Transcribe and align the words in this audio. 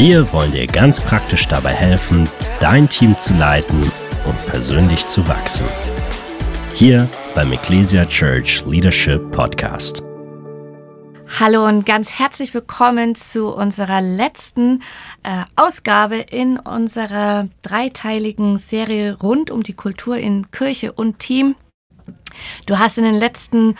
Wir 0.00 0.32
wollen 0.32 0.52
dir 0.52 0.68
ganz 0.68 1.00
praktisch 1.00 1.48
dabei 1.48 1.72
helfen, 1.72 2.28
dein 2.60 2.88
Team 2.88 3.18
zu 3.18 3.34
leiten 3.34 3.82
und 4.26 4.46
persönlich 4.46 5.04
zu 5.04 5.26
wachsen. 5.26 5.66
Hier 6.72 7.08
beim 7.34 7.52
Ecclesia 7.52 8.04
Church 8.04 8.64
Leadership 8.64 9.28
Podcast. 9.32 10.04
Hallo 11.40 11.66
und 11.66 11.84
ganz 11.84 12.16
herzlich 12.16 12.54
willkommen 12.54 13.16
zu 13.16 13.52
unserer 13.52 14.00
letzten 14.00 14.84
äh, 15.24 15.42
Ausgabe 15.56 16.18
in 16.18 16.60
unserer 16.60 17.48
dreiteiligen 17.62 18.56
Serie 18.58 19.18
rund 19.20 19.50
um 19.50 19.64
die 19.64 19.74
Kultur 19.74 20.16
in 20.16 20.48
Kirche 20.52 20.92
und 20.92 21.18
Team. 21.18 21.56
Du 22.66 22.78
hast 22.78 22.98
in 22.98 23.04
den 23.04 23.16
letzten 23.16 23.74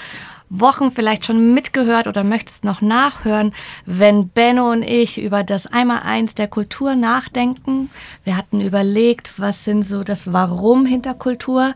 Wochen 0.51 0.91
vielleicht 0.91 1.25
schon 1.25 1.55
mitgehört 1.55 2.07
oder 2.07 2.25
möchtest 2.25 2.65
noch 2.65 2.81
nachhören, 2.81 3.53
wenn 3.87 4.29
Benno 4.29 4.71
und 4.71 4.83
ich 4.83 5.21
über 5.21 5.45
das 5.45 5.67
Einmaleins 5.67 6.35
der 6.35 6.49
Kultur 6.49 6.95
nachdenken. 6.95 7.91
Wir 8.25 8.37
hatten 8.37 8.61
überlegt, 8.61 9.39
was 9.39 9.65
sind 9.65 9.83
so 9.83 10.05
das 10.05 10.33
Warum 10.33 10.87
hinter 10.87 11.15
Kultur. 11.15 11.75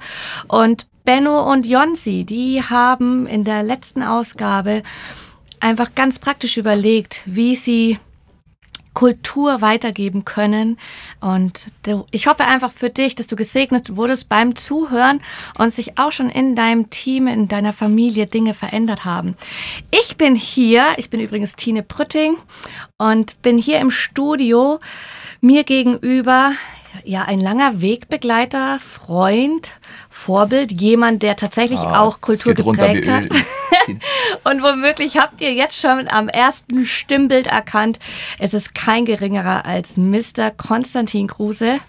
Und 0.48 0.86
Benno 1.04 1.50
und 1.50 1.66
Jonsi, 1.66 2.24
die 2.24 2.62
haben 2.62 3.26
in 3.26 3.44
der 3.44 3.62
letzten 3.62 4.02
Ausgabe 4.02 4.82
einfach 5.60 5.94
ganz 5.94 6.18
praktisch 6.18 6.56
überlegt, 6.56 7.22
wie 7.26 7.56
sie 7.56 7.98
Kultur 8.94 9.60
weitergeben 9.60 10.24
können. 10.24 10.78
Und 11.20 11.68
ich 12.10 12.26
hoffe 12.26 12.44
einfach 12.44 12.72
für 12.72 12.90
dich, 12.90 13.14
dass 13.14 13.26
du 13.26 13.36
gesegnet 13.36 13.96
wurdest 13.96 14.28
beim 14.28 14.56
Zuhören 14.56 15.20
und 15.58 15.72
sich 15.72 15.98
auch 15.98 16.12
schon 16.12 16.30
in 16.30 16.54
deinem 16.54 16.90
Team, 16.90 17.26
in 17.26 17.48
deiner 17.48 17.72
Familie 17.72 18.26
Dinge 18.26 18.54
verändert 18.54 19.04
haben. 19.04 19.36
Ich 19.90 20.16
bin 20.16 20.34
hier, 20.34 20.94
ich 20.96 21.10
bin 21.10 21.20
übrigens 21.20 21.56
Tine 21.56 21.82
Prütting 21.82 22.36
und 22.98 23.40
bin 23.42 23.58
hier 23.58 23.80
im 23.80 23.90
Studio 23.90 24.78
mir 25.40 25.64
gegenüber 25.64 26.52
ja 27.04 27.22
ein 27.22 27.40
langer 27.40 27.80
Wegbegleiter, 27.80 28.78
Freund, 28.78 29.72
Vorbild, 30.22 30.80
jemand, 30.80 31.22
der 31.24 31.34
tatsächlich 31.34 31.80
ah, 31.80 32.00
auch 32.00 32.20
Kultur 32.20 32.54
geprägt 32.54 33.08
hat. 33.08 33.24
Und 34.44 34.62
womöglich 34.62 35.16
habt 35.16 35.40
ihr 35.40 35.52
jetzt 35.52 35.80
schon 35.80 36.06
am 36.06 36.28
ersten 36.28 36.86
Stimmbild 36.86 37.48
erkannt, 37.48 37.98
es 38.38 38.54
ist 38.54 38.74
kein 38.74 39.04
geringerer 39.04 39.66
als 39.66 39.96
Mr. 39.96 40.52
Konstantin 40.56 41.26
Kruse. 41.26 41.80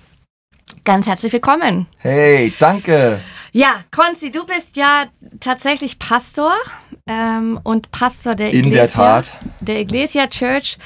Ganz 0.83 1.05
herzlich 1.05 1.31
willkommen. 1.31 1.85
Hey, 1.99 2.51
danke. 2.57 3.21
Ja, 3.51 3.75
Konzi, 3.91 4.31
du 4.31 4.47
bist 4.47 4.77
ja 4.77 5.05
tatsächlich 5.39 5.99
Pastor 5.99 6.53
ähm, 7.05 7.59
und 7.63 7.91
Pastor 7.91 8.35
der 8.35 8.53
Iglesia, 8.53 8.67
In 8.67 8.73
der 8.73 8.89
Tat. 8.89 9.33
der 9.59 9.79
Iglesia 9.81 10.27
Church. 10.27 10.77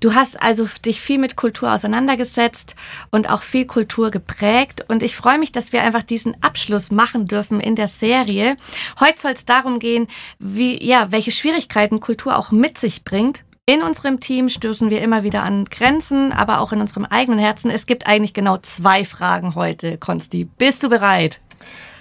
Du 0.00 0.14
hast 0.14 0.40
also 0.40 0.66
dich 0.84 1.00
viel 1.00 1.18
mit 1.18 1.36
Kultur 1.36 1.72
auseinandergesetzt 1.72 2.76
und 3.10 3.30
auch 3.30 3.42
viel 3.42 3.66
Kultur 3.66 4.10
geprägt. 4.10 4.84
Und 4.88 5.02
ich 5.02 5.16
freue 5.16 5.38
mich, 5.38 5.52
dass 5.52 5.72
wir 5.72 5.82
einfach 5.82 6.02
diesen 6.02 6.42
Abschluss 6.42 6.90
machen 6.90 7.26
dürfen 7.26 7.60
in 7.60 7.74
der 7.76 7.88
Serie. 7.88 8.56
Heute 9.00 9.20
soll 9.20 9.32
es 9.32 9.46
darum 9.46 9.78
gehen, 9.78 10.08
wie, 10.38 10.82
ja, 10.84 11.10
welche 11.10 11.30
Schwierigkeiten 11.30 12.00
Kultur 12.00 12.36
auch 12.36 12.50
mit 12.50 12.76
sich 12.78 13.04
bringt. 13.04 13.44
In 13.64 13.80
unserem 13.82 14.18
Team 14.18 14.48
stoßen 14.48 14.90
wir 14.90 15.00
immer 15.00 15.22
wieder 15.22 15.44
an 15.44 15.66
Grenzen, 15.66 16.32
aber 16.32 16.60
auch 16.60 16.72
in 16.72 16.80
unserem 16.80 17.04
eigenen 17.04 17.38
Herzen. 17.38 17.70
Es 17.70 17.86
gibt 17.86 18.06
eigentlich 18.06 18.34
genau 18.34 18.58
zwei 18.58 19.04
Fragen 19.04 19.54
heute, 19.54 19.98
Konsti. 19.98 20.48
Bist 20.58 20.82
du 20.82 20.88
bereit? 20.90 21.40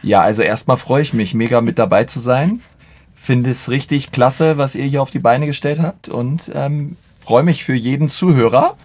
Ja, 0.01 0.21
also 0.21 0.41
erstmal 0.41 0.77
freue 0.77 1.03
ich 1.03 1.13
mich, 1.13 1.35
mega 1.35 1.61
mit 1.61 1.77
dabei 1.77 2.05
zu 2.05 2.19
sein. 2.19 2.61
Finde 3.23 3.51
es 3.51 3.69
richtig 3.69 4.11
klasse, 4.11 4.57
was 4.57 4.73
ihr 4.73 4.85
hier 4.85 4.99
auf 4.99 5.11
die 5.11 5.19
Beine 5.19 5.45
gestellt 5.45 5.79
habt 5.79 6.09
und 6.09 6.51
ähm, 6.55 6.97
freue 7.23 7.43
mich 7.43 7.63
für 7.63 7.75
jeden 7.75 8.09
Zuhörer, 8.09 8.75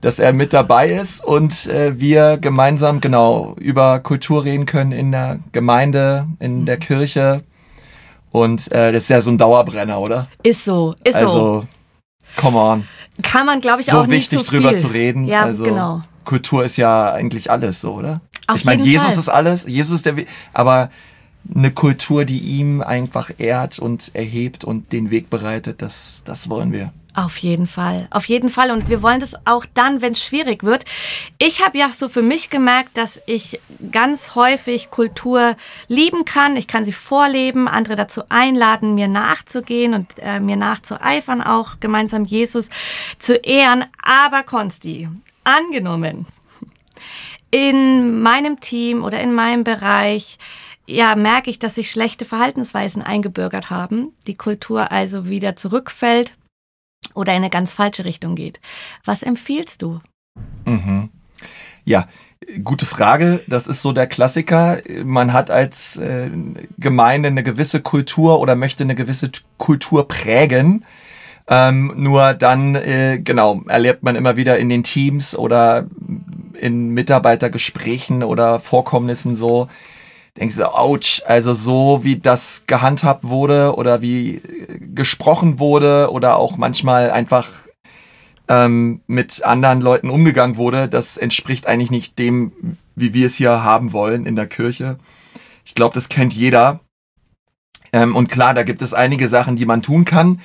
dass 0.00 0.18
er 0.18 0.32
mit 0.32 0.54
dabei 0.54 0.88
ist 0.88 1.22
und 1.22 1.66
äh, 1.66 2.00
wir 2.00 2.38
gemeinsam 2.38 3.02
genau 3.02 3.54
über 3.60 4.00
Kultur 4.00 4.44
reden 4.44 4.64
können 4.64 4.92
in 4.92 5.12
der 5.12 5.40
Gemeinde, 5.52 6.26
in 6.38 6.64
der 6.64 6.76
mhm. 6.76 6.80
Kirche. 6.80 7.42
Und 8.30 8.72
äh, 8.72 8.92
das 8.92 9.02
ist 9.02 9.08
ja 9.10 9.20
so 9.20 9.30
ein 9.30 9.36
Dauerbrenner, 9.36 10.00
oder? 10.00 10.26
Ist 10.42 10.64
so, 10.64 10.94
ist 11.04 11.16
also, 11.16 11.28
so. 11.28 11.38
Also, 11.38 11.66
come 12.36 12.58
on. 12.58 12.88
Kann 13.22 13.44
man, 13.44 13.60
glaube 13.60 13.82
ich, 13.82 13.88
so 13.88 13.98
auch 13.98 14.06
nicht 14.06 14.30
so 14.30 14.38
viel. 14.38 14.62
drüber 14.62 14.74
zu 14.74 14.86
reden. 14.86 15.26
Ja, 15.26 15.42
also, 15.42 15.64
genau. 15.64 16.02
Kultur 16.24 16.64
ist 16.64 16.78
ja 16.78 17.12
eigentlich 17.12 17.50
alles 17.50 17.82
so, 17.82 17.92
oder? 17.92 18.22
Auf 18.46 18.56
ich 18.56 18.64
meine, 18.64 18.82
Jesus 18.82 19.08
Fall. 19.08 19.18
ist 19.18 19.28
alles, 19.28 19.66
Jesus 19.66 19.96
ist 19.96 20.06
der, 20.06 20.14
aber 20.54 20.88
eine 21.54 21.70
Kultur, 21.70 22.24
die 22.24 22.38
ihm 22.38 22.80
einfach 22.80 23.30
ehrt 23.38 23.78
und 23.78 24.14
erhebt 24.14 24.64
und 24.64 24.92
den 24.92 25.10
Weg 25.10 25.30
bereitet, 25.30 25.82
das, 25.82 26.22
das 26.24 26.48
wollen 26.48 26.72
wir. 26.72 26.92
Auf 27.14 27.36
jeden 27.38 27.66
Fall, 27.66 28.08
auf 28.10 28.24
jeden 28.26 28.48
Fall. 28.48 28.70
Und 28.70 28.88
wir 28.88 29.02
wollen 29.02 29.20
das 29.20 29.34
auch 29.44 29.66
dann, 29.74 30.00
wenn 30.00 30.12
es 30.12 30.24
schwierig 30.24 30.64
wird. 30.64 30.86
Ich 31.36 31.62
habe 31.62 31.76
ja 31.76 31.90
so 31.92 32.08
für 32.08 32.22
mich 32.22 32.48
gemerkt, 32.48 32.96
dass 32.96 33.20
ich 33.26 33.60
ganz 33.90 34.34
häufig 34.34 34.88
Kultur 34.90 35.56
lieben 35.88 36.24
kann. 36.24 36.56
Ich 36.56 36.66
kann 36.66 36.86
sie 36.86 36.92
vorleben, 36.92 37.68
andere 37.68 37.96
dazu 37.96 38.22
einladen, 38.30 38.94
mir 38.94 39.08
nachzugehen 39.08 39.92
und 39.92 40.14
äh, 40.20 40.40
mir 40.40 40.56
nachzueifern, 40.56 41.42
auch 41.42 41.80
gemeinsam 41.80 42.24
Jesus 42.24 42.70
zu 43.18 43.36
ehren. 43.36 43.84
Aber 44.02 44.42
Konsti, 44.42 45.10
angenommen, 45.44 46.24
in 47.50 48.22
meinem 48.22 48.58
Team 48.60 49.04
oder 49.04 49.20
in 49.20 49.34
meinem 49.34 49.64
Bereich 49.64 50.38
ja, 50.86 51.14
merke 51.14 51.50
ich, 51.50 51.58
dass 51.58 51.76
sich 51.76 51.90
schlechte 51.90 52.24
Verhaltensweisen 52.24 53.02
eingebürgert 53.02 53.70
haben, 53.70 54.12
die 54.26 54.34
Kultur 54.34 54.90
also 54.90 55.28
wieder 55.28 55.56
zurückfällt 55.56 56.34
oder 57.14 57.32
in 57.32 57.38
eine 57.38 57.50
ganz 57.50 57.72
falsche 57.72 58.04
Richtung 58.04 58.34
geht. 58.34 58.60
Was 59.04 59.22
empfiehlst 59.22 59.82
du? 59.82 60.00
Mhm. 60.64 61.10
Ja, 61.84 62.08
gute 62.62 62.86
Frage. 62.86 63.40
Das 63.46 63.66
ist 63.66 63.82
so 63.82 63.92
der 63.92 64.06
Klassiker. 64.06 64.78
Man 65.04 65.32
hat 65.32 65.50
als 65.50 65.96
äh, 65.96 66.30
Gemeinde 66.78 67.28
eine 67.28 67.42
gewisse 67.42 67.80
Kultur 67.80 68.40
oder 68.40 68.54
möchte 68.54 68.84
eine 68.84 68.94
gewisse 68.94 69.30
Kultur 69.58 70.06
prägen. 70.08 70.84
Ähm, 71.48 71.92
nur 71.96 72.34
dann, 72.34 72.76
äh, 72.76 73.20
genau, 73.22 73.62
erlebt 73.66 74.04
man 74.04 74.14
immer 74.14 74.36
wieder 74.36 74.58
in 74.58 74.68
den 74.68 74.84
Teams 74.84 75.36
oder 75.36 75.86
in 76.58 76.90
Mitarbeitergesprächen 76.90 78.22
oder 78.22 78.60
Vorkommnissen 78.60 79.34
so, 79.34 79.68
denkst 80.38 80.56
du, 80.56 80.74
ouch, 80.74 81.22
also 81.26 81.52
so 81.52 82.00
wie 82.02 82.16
das 82.16 82.64
gehandhabt 82.66 83.24
wurde 83.24 83.74
oder 83.76 84.02
wie 84.02 84.36
äh, 84.36 84.40
gesprochen 84.80 85.58
wurde 85.58 86.10
oder 86.10 86.36
auch 86.36 86.56
manchmal 86.56 87.10
einfach 87.10 87.48
ähm, 88.48 89.00
mit 89.06 89.44
anderen 89.44 89.80
Leuten 89.80 90.10
umgegangen 90.10 90.56
wurde, 90.56 90.88
das 90.88 91.16
entspricht 91.16 91.66
eigentlich 91.66 91.90
nicht 91.90 92.18
dem, 92.18 92.76
wie 92.96 93.14
wir 93.14 93.26
es 93.26 93.36
hier 93.36 93.62
haben 93.62 93.92
wollen 93.92 94.26
in 94.26 94.36
der 94.36 94.46
Kirche. 94.46 94.98
Ich 95.64 95.74
glaube, 95.74 95.94
das 95.94 96.08
kennt 96.08 96.34
jeder. 96.34 96.80
Ähm, 97.92 98.16
und 98.16 98.28
klar, 98.28 98.54
da 98.54 98.62
gibt 98.62 98.82
es 98.82 98.94
einige 98.94 99.28
Sachen, 99.28 99.56
die 99.56 99.66
man 99.66 99.82
tun 99.82 100.04
kann. 100.04 100.40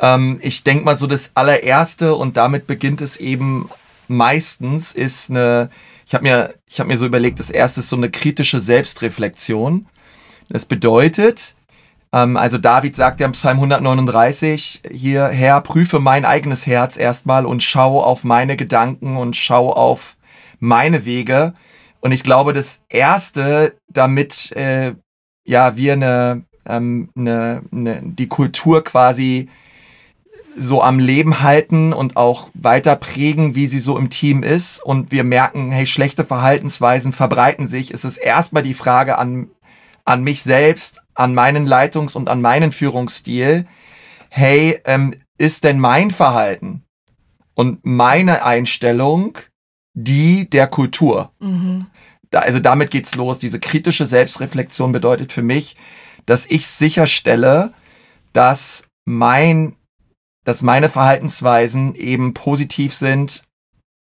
Ähm, 0.00 0.38
ich 0.42 0.64
denke 0.64 0.84
mal 0.84 0.96
so 0.96 1.06
das 1.06 1.32
allererste 1.34 2.14
und 2.14 2.36
damit 2.36 2.66
beginnt 2.66 3.00
es 3.00 3.16
eben 3.18 3.70
meistens 4.08 4.92
ist 4.92 5.30
eine, 5.30 5.70
ich 6.06 6.14
habe 6.14 6.22
mir, 6.22 6.54
habe 6.78 6.88
mir 6.88 6.96
so 6.96 7.04
überlegt, 7.04 7.40
das 7.40 7.50
erste 7.50 7.80
ist 7.80 7.88
so 7.88 7.96
eine 7.96 8.10
kritische 8.10 8.60
Selbstreflexion. 8.60 9.88
Das 10.48 10.64
bedeutet, 10.66 11.56
ähm, 12.12 12.36
also 12.36 12.58
David 12.58 12.94
sagt 12.94 13.18
ja 13.18 13.26
im 13.26 13.32
Psalm 13.32 13.56
139, 13.56 14.82
hier, 14.92 15.26
Herr, 15.26 15.60
prüfe 15.60 15.98
mein 15.98 16.24
eigenes 16.24 16.66
Herz 16.66 16.96
erstmal 16.96 17.44
und 17.44 17.62
schau 17.62 18.00
auf 18.00 18.22
meine 18.22 18.56
Gedanken 18.56 19.16
und 19.16 19.34
schau 19.34 19.72
auf 19.72 20.16
meine 20.60 21.04
Wege. 21.04 21.54
Und 22.00 22.12
ich 22.12 22.22
glaube, 22.22 22.52
das 22.52 22.82
erste, 22.88 23.76
damit 23.88 24.52
äh, 24.52 24.94
ja 25.44 25.76
wir 25.76 25.94
eine, 25.94 26.44
ähm, 26.68 27.10
eine, 27.16 27.62
eine, 27.72 28.00
die 28.04 28.28
Kultur 28.28 28.84
quasi 28.84 29.48
so 30.56 30.82
am 30.82 30.98
Leben 30.98 31.42
halten 31.42 31.92
und 31.92 32.16
auch 32.16 32.48
weiter 32.54 32.96
prägen, 32.96 33.54
wie 33.54 33.66
sie 33.66 33.78
so 33.78 33.98
im 33.98 34.10
Team 34.10 34.42
ist 34.42 34.82
und 34.82 35.12
wir 35.12 35.24
merken, 35.24 35.70
hey, 35.70 35.86
schlechte 35.86 36.24
Verhaltensweisen 36.24 37.12
verbreiten 37.12 37.66
sich, 37.66 37.90
ist 37.90 38.04
es 38.04 38.16
erstmal 38.16 38.62
die 38.62 38.74
Frage 38.74 39.18
an, 39.18 39.50
an 40.04 40.22
mich 40.22 40.42
selbst, 40.42 41.02
an 41.14 41.34
meinen 41.34 41.66
Leitungs- 41.66 42.16
und 42.16 42.28
an 42.28 42.40
meinen 42.40 42.72
Führungsstil, 42.72 43.66
hey, 44.30 44.80
ähm, 44.84 45.14
ist 45.38 45.64
denn 45.64 45.78
mein 45.78 46.10
Verhalten 46.10 46.84
und 47.54 47.80
meine 47.84 48.44
Einstellung 48.44 49.38
die 49.92 50.48
der 50.48 50.66
Kultur? 50.66 51.32
Mhm. 51.38 51.86
Da, 52.30 52.40
also 52.40 52.58
damit 52.58 52.90
geht's 52.90 53.14
los. 53.14 53.38
Diese 53.38 53.60
kritische 53.60 54.06
Selbstreflexion 54.06 54.92
bedeutet 54.92 55.32
für 55.32 55.42
mich, 55.42 55.76
dass 56.26 56.46
ich 56.46 56.66
sicherstelle, 56.66 57.72
dass 58.32 58.88
mein 59.04 59.76
dass 60.46 60.62
meine 60.62 60.88
Verhaltensweisen 60.88 61.94
eben 61.94 62.32
positiv 62.32 62.94
sind 62.94 63.42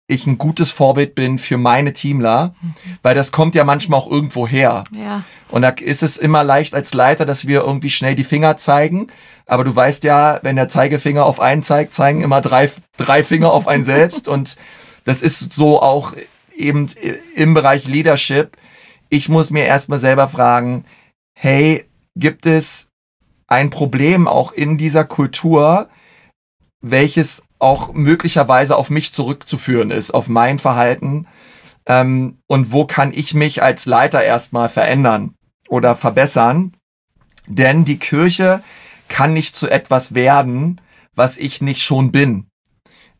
ich 0.07 0.27
ein 0.27 0.37
gutes 0.37 0.71
Vorbild 0.71 1.15
bin 1.15 1.39
für 1.39 1.57
meine 1.57 1.91
Teamler, 1.91 2.53
mhm. 2.61 2.73
weil 3.01 3.15
das 3.15 3.31
kommt 3.31 3.55
ja 3.55 3.63
manchmal 3.63 3.99
auch 3.99 4.09
irgendwo 4.09 4.47
her. 4.47 4.83
Ja. 4.91 5.23
Und 5.49 5.63
da 5.63 5.69
ist 5.69 6.03
es 6.03 6.17
immer 6.17 6.43
leicht 6.43 6.75
als 6.75 6.93
Leiter, 6.93 7.25
dass 7.25 7.47
wir 7.47 7.61
irgendwie 7.61 7.89
schnell 7.89 8.13
die 8.13 8.23
Finger 8.23 8.55
zeigen. 8.55 9.07
Aber 9.47 9.63
du 9.63 9.75
weißt 9.75 10.03
ja, 10.03 10.39
wenn 10.43 10.57
der 10.57 10.67
Zeigefinger 10.67 11.25
auf 11.25 11.39
einen 11.39 11.63
zeigt, 11.63 11.93
zeigen 11.93 12.21
immer 12.21 12.41
drei, 12.41 12.69
drei 12.97 13.23
Finger 13.23 13.51
auf 13.51 13.67
einen 13.67 13.83
selbst. 13.83 14.27
Und 14.27 14.57
das 15.05 15.21
ist 15.21 15.53
so 15.53 15.81
auch 15.81 16.13
eben 16.55 16.87
im 17.35 17.53
Bereich 17.55 17.87
Leadership. 17.87 18.57
Ich 19.09 19.27
muss 19.27 19.49
mir 19.49 19.65
erstmal 19.65 19.99
selber 19.99 20.27
fragen, 20.27 20.85
hey, 21.33 21.85
gibt 22.15 22.45
es 22.45 22.89
ein 23.47 23.71
Problem 23.71 24.27
auch 24.27 24.51
in 24.51 24.77
dieser 24.77 25.03
Kultur, 25.03 25.89
welches 26.87 27.43
auch 27.57 27.93
möglicherweise 27.93 28.75
auf 28.75 28.91
mich 28.91 29.11
zurückzuführen 29.11 29.89
ist, 29.89 30.11
auf 30.11 30.27
mein 30.27 30.59
Verhalten. 30.59 31.27
Ähm, 31.87 32.37
und 32.47 32.71
wo 32.71 32.85
kann 32.85 33.11
ich 33.11 33.33
mich 33.33 33.63
als 33.63 33.87
Leiter 33.87 34.23
erstmal 34.23 34.69
verändern 34.69 35.33
oder 35.67 35.95
verbessern? 35.95 36.73
Denn 37.47 37.85
die 37.85 37.97
Kirche 37.97 38.61
kann 39.07 39.33
nicht 39.33 39.55
zu 39.55 39.67
etwas 39.67 40.13
werden, 40.13 40.79
was 41.15 41.37
ich 41.37 41.59
nicht 41.59 41.81
schon 41.81 42.11
bin, 42.11 42.47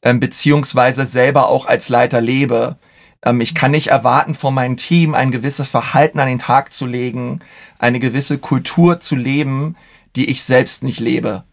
ähm, 0.04 0.20
beziehungsweise 0.20 1.08
selber 1.08 1.48
auch 1.50 1.66
als 1.66 1.90
Leiter 1.90 2.22
lebe. 2.22 2.78
Ähm, 3.24 3.42
ich 3.42 3.56
kann 3.56 3.72
nicht 3.72 3.88
erwarten, 3.88 4.36
von 4.36 4.54
meinem 4.54 4.78
Team 4.78 5.16
ein 5.16 5.32
gewisses 5.32 5.70
Verhalten 5.70 6.20
an 6.20 6.28
den 6.28 6.40
Tag 6.40 6.72
zu 6.72 6.86
legen, 6.86 7.40
eine 7.80 8.00
gewisse 8.00 8.38
Kultur 8.38 9.00
zu 9.00 9.16
leben, 9.16 9.76
die 10.16 10.30
ich 10.30 10.44
selbst 10.44 10.84
nicht 10.84 11.00
lebe. 11.00 11.46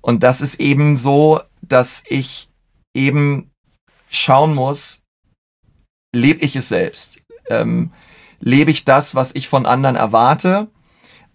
Und 0.00 0.22
das 0.22 0.40
ist 0.40 0.58
eben 0.60 0.96
so, 0.96 1.40
dass 1.62 2.02
ich 2.08 2.48
eben 2.94 3.50
schauen 4.08 4.54
muss, 4.54 5.02
lebe 6.14 6.40
ich 6.40 6.56
es 6.56 6.68
selbst? 6.68 7.18
Ähm, 7.48 7.92
lebe 8.40 8.70
ich 8.70 8.84
das, 8.84 9.14
was 9.14 9.34
ich 9.34 9.48
von 9.48 9.66
anderen 9.66 9.96
erwarte? 9.96 10.68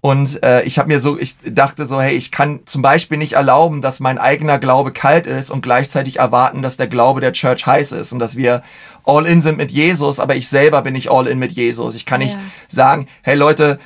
Und 0.05 0.43
äh, 0.43 0.61
ich 0.65 0.77
habe 0.77 0.89
mir 0.89 0.99
so, 0.99 1.17
ich 1.17 1.35
dachte 1.43 1.85
so, 1.85 1.99
hey, 1.99 2.15
ich 2.15 2.31
kann 2.31 2.59
zum 2.65 2.83
Beispiel 2.83 3.17
nicht 3.17 3.33
erlauben, 3.33 3.81
dass 3.81 3.99
mein 3.99 4.19
eigener 4.19 4.59
Glaube 4.59 4.91
kalt 4.91 5.25
ist 5.25 5.49
und 5.49 5.63
gleichzeitig 5.63 6.19
erwarten, 6.19 6.61
dass 6.61 6.77
der 6.77 6.85
Glaube 6.85 7.21
der 7.21 7.33
Church 7.33 7.65
heiß 7.65 7.91
ist 7.93 8.13
und 8.13 8.19
dass 8.19 8.35
wir 8.35 8.61
all 9.03 9.25
in 9.25 9.41
sind 9.41 9.57
mit 9.57 9.71
Jesus, 9.71 10.19
aber 10.19 10.35
ich 10.35 10.47
selber 10.47 10.83
bin 10.83 10.93
nicht 10.93 11.09
all 11.09 11.25
in 11.25 11.39
mit 11.39 11.53
Jesus. 11.53 11.95
Ich 11.95 12.05
kann 12.05 12.19
nicht 12.19 12.35
ja. 12.35 12.39
sagen, 12.67 13.07
hey 13.23 13.33
Leute, 13.33 13.79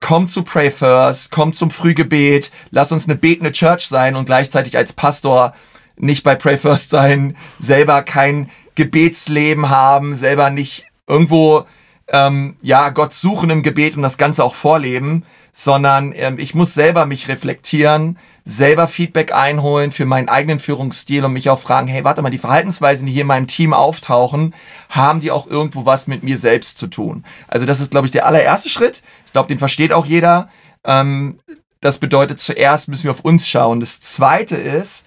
kommt 0.00 0.30
zu 0.30 0.42
Pray 0.42 0.70
First, 0.70 1.30
kommt 1.30 1.54
zum 1.54 1.70
Frühgebet, 1.70 2.50
lass 2.70 2.90
uns 2.90 3.06
eine 3.06 3.16
betende 3.16 3.52
Church 3.52 3.88
sein 3.88 4.16
und 4.16 4.24
gleichzeitig 4.24 4.74
als 4.74 4.94
Pastor 4.94 5.52
nicht 5.98 6.24
bei 6.24 6.34
Pray 6.34 6.58
First 6.58 6.90
sein, 6.90 7.36
selber 7.58 8.02
kein 8.02 8.50
Gebetsleben 8.74 9.70
haben, 9.70 10.14
selber 10.14 10.50
nicht 10.50 10.86
irgendwo 11.06 11.66
ähm, 12.08 12.56
ja 12.62 12.88
Gott 12.90 13.12
suchen 13.12 13.50
im 13.50 13.62
Gebet 13.62 13.96
und 13.96 14.02
das 14.02 14.18
Ganze 14.18 14.42
auch 14.42 14.54
vorleben, 14.54 15.24
sondern 15.52 16.12
ähm, 16.14 16.38
ich 16.38 16.54
muss 16.54 16.74
selber 16.74 17.04
mich 17.06 17.28
reflektieren, 17.28 18.18
selber 18.44 18.88
Feedback 18.88 19.32
einholen 19.32 19.90
für 19.90 20.06
meinen 20.06 20.28
eigenen 20.28 20.58
Führungsstil 20.58 21.24
und 21.24 21.32
mich 21.32 21.50
auch 21.50 21.58
fragen, 21.58 21.86
hey, 21.86 22.04
warte 22.04 22.22
mal, 22.22 22.30
die 22.30 22.38
Verhaltensweisen, 22.38 23.06
die 23.06 23.12
hier 23.12 23.22
in 23.22 23.26
meinem 23.26 23.46
Team 23.46 23.74
auftauchen, 23.74 24.54
haben 24.88 25.20
die 25.20 25.30
auch 25.30 25.46
irgendwo 25.46 25.84
was 25.84 26.06
mit 26.06 26.22
mir 26.22 26.38
selbst 26.38 26.78
zu 26.78 26.86
tun? 26.86 27.24
Also 27.46 27.66
das 27.66 27.80
ist, 27.80 27.90
glaube 27.90 28.06
ich, 28.06 28.12
der 28.12 28.26
allererste 28.26 28.70
Schritt. 28.70 29.02
Ich 29.26 29.32
glaube, 29.32 29.48
den 29.48 29.58
versteht 29.58 29.92
auch 29.92 30.06
jeder. 30.06 30.48
Ähm, 30.84 31.38
das 31.80 31.98
bedeutet, 31.98 32.40
zuerst 32.40 32.88
müssen 32.88 33.04
wir 33.04 33.10
auf 33.10 33.20
uns 33.20 33.46
schauen. 33.48 33.80
Das 33.80 34.00
zweite 34.00 34.56
ist, 34.56 35.04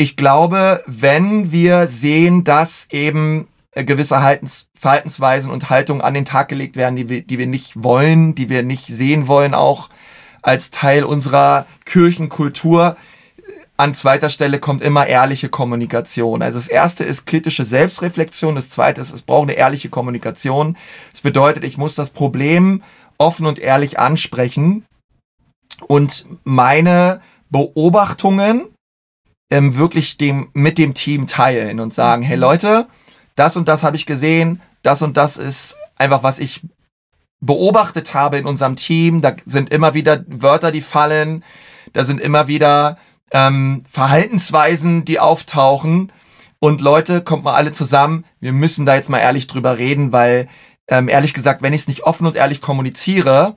ich 0.00 0.16
glaube, 0.16 0.82
wenn 0.86 1.52
wir 1.52 1.86
sehen, 1.86 2.42
dass 2.42 2.86
eben 2.90 3.48
äh, 3.72 3.84
gewisse 3.84 4.14
Verhaltensweisen 4.74 5.52
und 5.52 5.68
Haltungen 5.68 6.00
an 6.00 6.14
den 6.14 6.24
Tag 6.24 6.48
gelegt 6.48 6.74
werden, 6.74 6.96
die 6.96 7.10
wir, 7.10 7.20
die 7.20 7.36
wir 7.36 7.46
nicht 7.46 7.82
wollen, 7.82 8.34
die 8.34 8.48
wir 8.48 8.62
nicht 8.62 8.86
sehen 8.86 9.28
wollen, 9.28 9.52
auch 9.52 9.90
als 10.40 10.70
Teil 10.70 11.04
unserer 11.04 11.66
Kirchenkultur. 11.84 12.96
An 13.76 13.92
zweiter 13.92 14.30
Stelle 14.30 14.58
kommt 14.58 14.80
immer 14.80 15.06
ehrliche 15.06 15.50
Kommunikation. 15.50 16.40
Also 16.40 16.58
das 16.58 16.68
erste 16.68 17.04
ist 17.04 17.26
kritische 17.26 17.66
Selbstreflexion, 17.66 18.54
das 18.54 18.70
zweite 18.70 19.02
ist, 19.02 19.12
es 19.12 19.20
braucht 19.20 19.50
eine 19.50 19.58
ehrliche 19.58 19.90
Kommunikation. 19.90 20.78
Das 21.12 21.20
bedeutet, 21.20 21.62
ich 21.62 21.76
muss 21.76 21.94
das 21.94 22.08
Problem 22.08 22.82
offen 23.18 23.44
und 23.44 23.58
ehrlich 23.58 23.98
ansprechen 23.98 24.86
und 25.88 26.24
meine 26.44 27.20
Beobachtungen 27.50 28.70
ähm, 29.50 29.76
wirklich 29.76 30.16
dem, 30.16 30.50
mit 30.54 30.78
dem 30.78 30.94
Team 30.94 31.26
teilen 31.26 31.80
und 31.80 31.92
sagen, 31.92 32.22
hey 32.22 32.36
mhm. 32.36 32.42
Leute, 32.42 32.86
das 33.34 33.56
und 33.56 33.68
das 33.68 33.82
habe 33.82 33.96
ich 33.96 34.06
gesehen, 34.06 34.60
das 34.82 35.02
und 35.02 35.16
das 35.16 35.36
ist 35.36 35.76
einfach, 35.96 36.22
was 36.22 36.38
ich 36.38 36.62
beobachtet 37.40 38.14
habe 38.14 38.38
in 38.38 38.46
unserem 38.46 38.76
Team. 38.76 39.20
Da 39.20 39.34
sind 39.44 39.70
immer 39.70 39.94
wieder 39.94 40.24
Wörter, 40.28 40.70
die 40.70 40.82
fallen, 40.82 41.44
da 41.92 42.04
sind 42.04 42.20
immer 42.20 42.48
wieder 42.48 42.98
ähm, 43.32 43.82
Verhaltensweisen, 43.88 45.04
die 45.04 45.18
auftauchen. 45.18 46.12
Und 46.58 46.80
Leute, 46.80 47.22
kommt 47.22 47.44
mal 47.44 47.54
alle 47.54 47.72
zusammen, 47.72 48.24
wir 48.40 48.52
müssen 48.52 48.84
da 48.84 48.94
jetzt 48.94 49.08
mal 49.08 49.18
ehrlich 49.18 49.46
drüber 49.46 49.78
reden, 49.78 50.12
weil 50.12 50.48
ähm, 50.88 51.08
ehrlich 51.08 51.32
gesagt, 51.32 51.62
wenn 51.62 51.72
ich 51.72 51.82
es 51.82 51.88
nicht 51.88 52.04
offen 52.04 52.26
und 52.26 52.36
ehrlich 52.36 52.60
kommuniziere, 52.60 53.56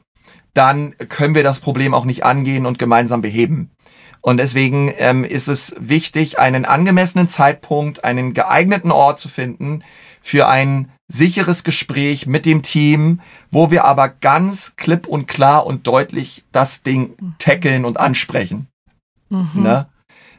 dann 0.54 0.96
können 1.10 1.36
wir 1.36 1.44
das 1.44 1.60
Problem 1.60 1.94
auch 1.94 2.06
nicht 2.06 2.24
angehen 2.24 2.66
und 2.66 2.80
gemeinsam 2.80 3.22
beheben. 3.22 3.72
Und 4.22 4.38
deswegen 4.38 4.94
ähm, 4.98 5.26
ist 5.26 5.50
es 5.50 5.76
wichtig, 5.78 6.40
einen 6.40 6.64
angemessenen 6.64 7.28
Zeitpunkt, 7.28 8.06
einen 8.06 8.34
geeigneten 8.34 8.92
Ort 8.92 9.20
zu 9.20 9.28
finden 9.28 9.84
für 10.22 10.48
ein 10.48 10.90
sicheres 11.10 11.66
Gespräch 11.66 12.26
mit 12.26 12.46
dem 12.46 12.62
Team, 12.62 13.20
wo 13.52 13.70
wir 13.70 13.84
aber 13.84 14.08
ganz 14.08 14.78
klipp 14.78 15.08
und 15.08 15.28
klar 15.28 15.66
und 15.66 15.88
deutlich 15.88 16.46
das 16.54 16.84
Ding 16.84 17.36
tackeln 17.38 17.84
und 17.84 18.00
ansprechen. 18.00 18.68
Mhm. 19.30 19.50
Ne? 19.56 19.90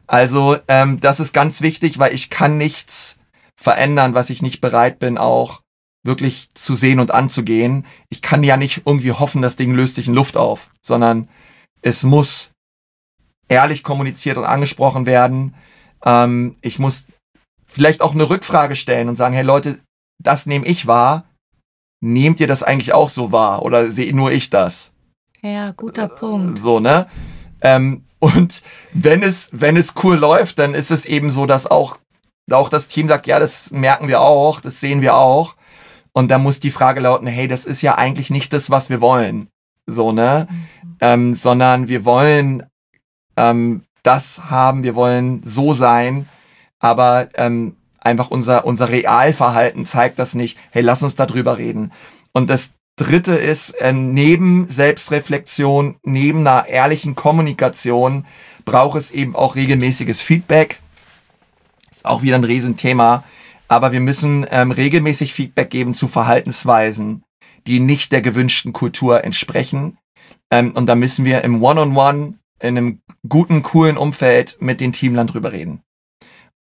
Also 0.06 0.56
ähm, 0.68 1.00
das 1.00 1.20
ist 1.20 1.34
ganz 1.34 1.60
wichtig, 1.60 1.98
weil 1.98 2.14
ich 2.14 2.30
kann 2.30 2.56
nichts 2.56 3.18
verändern, 3.54 4.14
was 4.14 4.30
ich 4.30 4.40
nicht 4.40 4.60
bereit 4.60 4.98
bin, 4.98 5.18
auch 5.18 5.60
wirklich 6.04 6.50
zu 6.54 6.74
sehen 6.74 7.00
und 7.00 7.10
anzugehen. 7.10 7.86
Ich 8.10 8.22
kann 8.22 8.44
ja 8.44 8.56
nicht 8.56 8.82
irgendwie 8.86 9.12
hoffen, 9.12 9.42
das 9.42 9.56
Ding 9.56 9.72
löst 9.72 9.96
sich 9.96 10.06
in 10.06 10.14
Luft 10.14 10.36
auf, 10.36 10.70
sondern 10.82 11.28
es 11.82 12.04
muss 12.04 12.50
ehrlich 13.48 13.82
kommuniziert 13.82 14.38
und 14.38 14.44
angesprochen 14.44 15.06
werden. 15.06 15.54
Ähm, 16.04 16.56
ich 16.60 16.78
muss 16.78 17.06
vielleicht 17.66 18.02
auch 18.02 18.12
eine 18.12 18.28
Rückfrage 18.28 18.76
stellen 18.76 19.08
und 19.08 19.16
sagen, 19.16 19.34
hey 19.34 19.44
Leute, 19.44 19.80
das 20.22 20.46
nehme 20.46 20.66
ich 20.66 20.86
wahr. 20.86 21.24
Nehmt 22.00 22.38
ihr 22.38 22.46
das 22.46 22.62
eigentlich 22.62 22.92
auch 22.92 23.08
so 23.08 23.32
wahr 23.32 23.62
oder 23.62 23.90
sehe 23.90 24.14
nur 24.14 24.30
ich 24.30 24.50
das? 24.50 24.92
Ja, 25.42 25.72
guter 25.72 26.08
Punkt. 26.08 26.58
So, 26.58 26.80
ne? 26.80 27.06
Ähm, 27.62 28.04
und 28.18 28.62
wenn 28.92 29.22
es, 29.22 29.50
wenn 29.52 29.76
es 29.76 29.94
cool 30.02 30.16
läuft, 30.16 30.58
dann 30.58 30.74
ist 30.74 30.90
es 30.90 31.06
eben 31.06 31.30
so, 31.30 31.46
dass 31.46 31.66
auch, 31.66 31.98
auch 32.50 32.68
das 32.68 32.88
Team 32.88 33.08
sagt, 33.08 33.26
ja, 33.26 33.38
das 33.38 33.70
merken 33.70 34.08
wir 34.08 34.20
auch, 34.20 34.60
das 34.60 34.80
sehen 34.80 35.00
wir 35.00 35.16
auch. 35.16 35.56
Und 36.14 36.30
dann 36.30 36.42
muss 36.42 36.60
die 36.60 36.70
Frage 36.70 37.00
lauten, 37.00 37.26
hey, 37.26 37.48
das 37.48 37.64
ist 37.66 37.82
ja 37.82 37.96
eigentlich 37.96 38.30
nicht 38.30 38.52
das, 38.52 38.70
was 38.70 38.88
wir 38.88 39.00
wollen. 39.00 39.48
So, 39.86 40.12
ne? 40.12 40.46
Mhm. 40.48 40.96
Ähm, 41.00 41.34
sondern 41.34 41.88
wir 41.88 42.04
wollen 42.04 42.62
ähm, 43.36 43.82
das 44.04 44.50
haben, 44.50 44.84
wir 44.84 44.94
wollen 44.94 45.42
so 45.44 45.72
sein, 45.72 46.28
aber 46.78 47.28
ähm, 47.34 47.76
einfach 48.00 48.30
unser, 48.30 48.64
unser 48.64 48.90
Realverhalten 48.90 49.86
zeigt 49.86 50.18
das 50.18 50.34
nicht. 50.34 50.58
Hey, 50.70 50.82
lass 50.82 51.02
uns 51.02 51.16
darüber 51.16 51.58
reden. 51.58 51.92
Und 52.32 52.48
das 52.48 52.74
Dritte 52.96 53.34
ist, 53.34 53.70
äh, 53.80 53.92
neben 53.92 54.68
Selbstreflexion, 54.68 55.96
neben 56.04 56.46
einer 56.46 56.68
ehrlichen 56.68 57.16
Kommunikation 57.16 58.24
braucht 58.64 58.98
es 58.98 59.10
eben 59.10 59.34
auch 59.34 59.56
regelmäßiges 59.56 60.22
Feedback. 60.22 60.78
Ist 61.90 62.06
auch 62.06 62.22
wieder 62.22 62.36
ein 62.36 62.44
Riesenthema. 62.44 63.24
Aber 63.74 63.90
wir 63.90 63.98
müssen 63.98 64.46
ähm, 64.52 64.70
regelmäßig 64.70 65.34
Feedback 65.34 65.68
geben 65.68 65.94
zu 65.94 66.06
Verhaltensweisen, 66.06 67.24
die 67.66 67.80
nicht 67.80 68.12
der 68.12 68.22
gewünschten 68.22 68.72
Kultur 68.72 69.24
entsprechen. 69.24 69.98
Ähm, 70.48 70.70
und 70.76 70.86
da 70.86 70.94
müssen 70.94 71.24
wir 71.24 71.42
im 71.42 71.60
One-on-One 71.60 71.98
-on 71.98 72.26
-One 72.28 72.34
in 72.60 72.78
einem 72.78 73.00
guten, 73.28 73.62
coolen 73.62 73.96
Umfeld 73.96 74.58
mit 74.60 74.80
den 74.80 74.92
Teamlern 74.92 75.26
drüber 75.26 75.50
reden. 75.50 75.82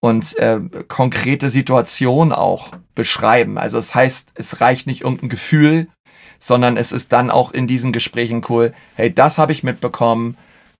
Und 0.01 0.35
äh, 0.39 0.59
konkrete 0.87 1.51
Situationen 1.51 2.33
auch 2.33 2.71
beschreiben. 2.95 3.59
Also 3.59 3.77
es 3.77 3.89
das 3.89 3.95
heißt, 3.95 4.31
es 4.33 4.59
reicht 4.59 4.87
nicht 4.87 5.01
irgendein 5.01 5.29
Gefühl, 5.29 5.89
sondern 6.39 6.77
es 6.77 6.91
ist 6.91 7.11
dann 7.11 7.29
auch 7.29 7.51
in 7.51 7.67
diesen 7.67 7.91
Gesprächen 7.91 8.41
cool, 8.49 8.73
hey, 8.95 9.13
das 9.13 9.37
habe 9.37 9.51
ich 9.51 9.61
mitbekommen, 9.61 10.35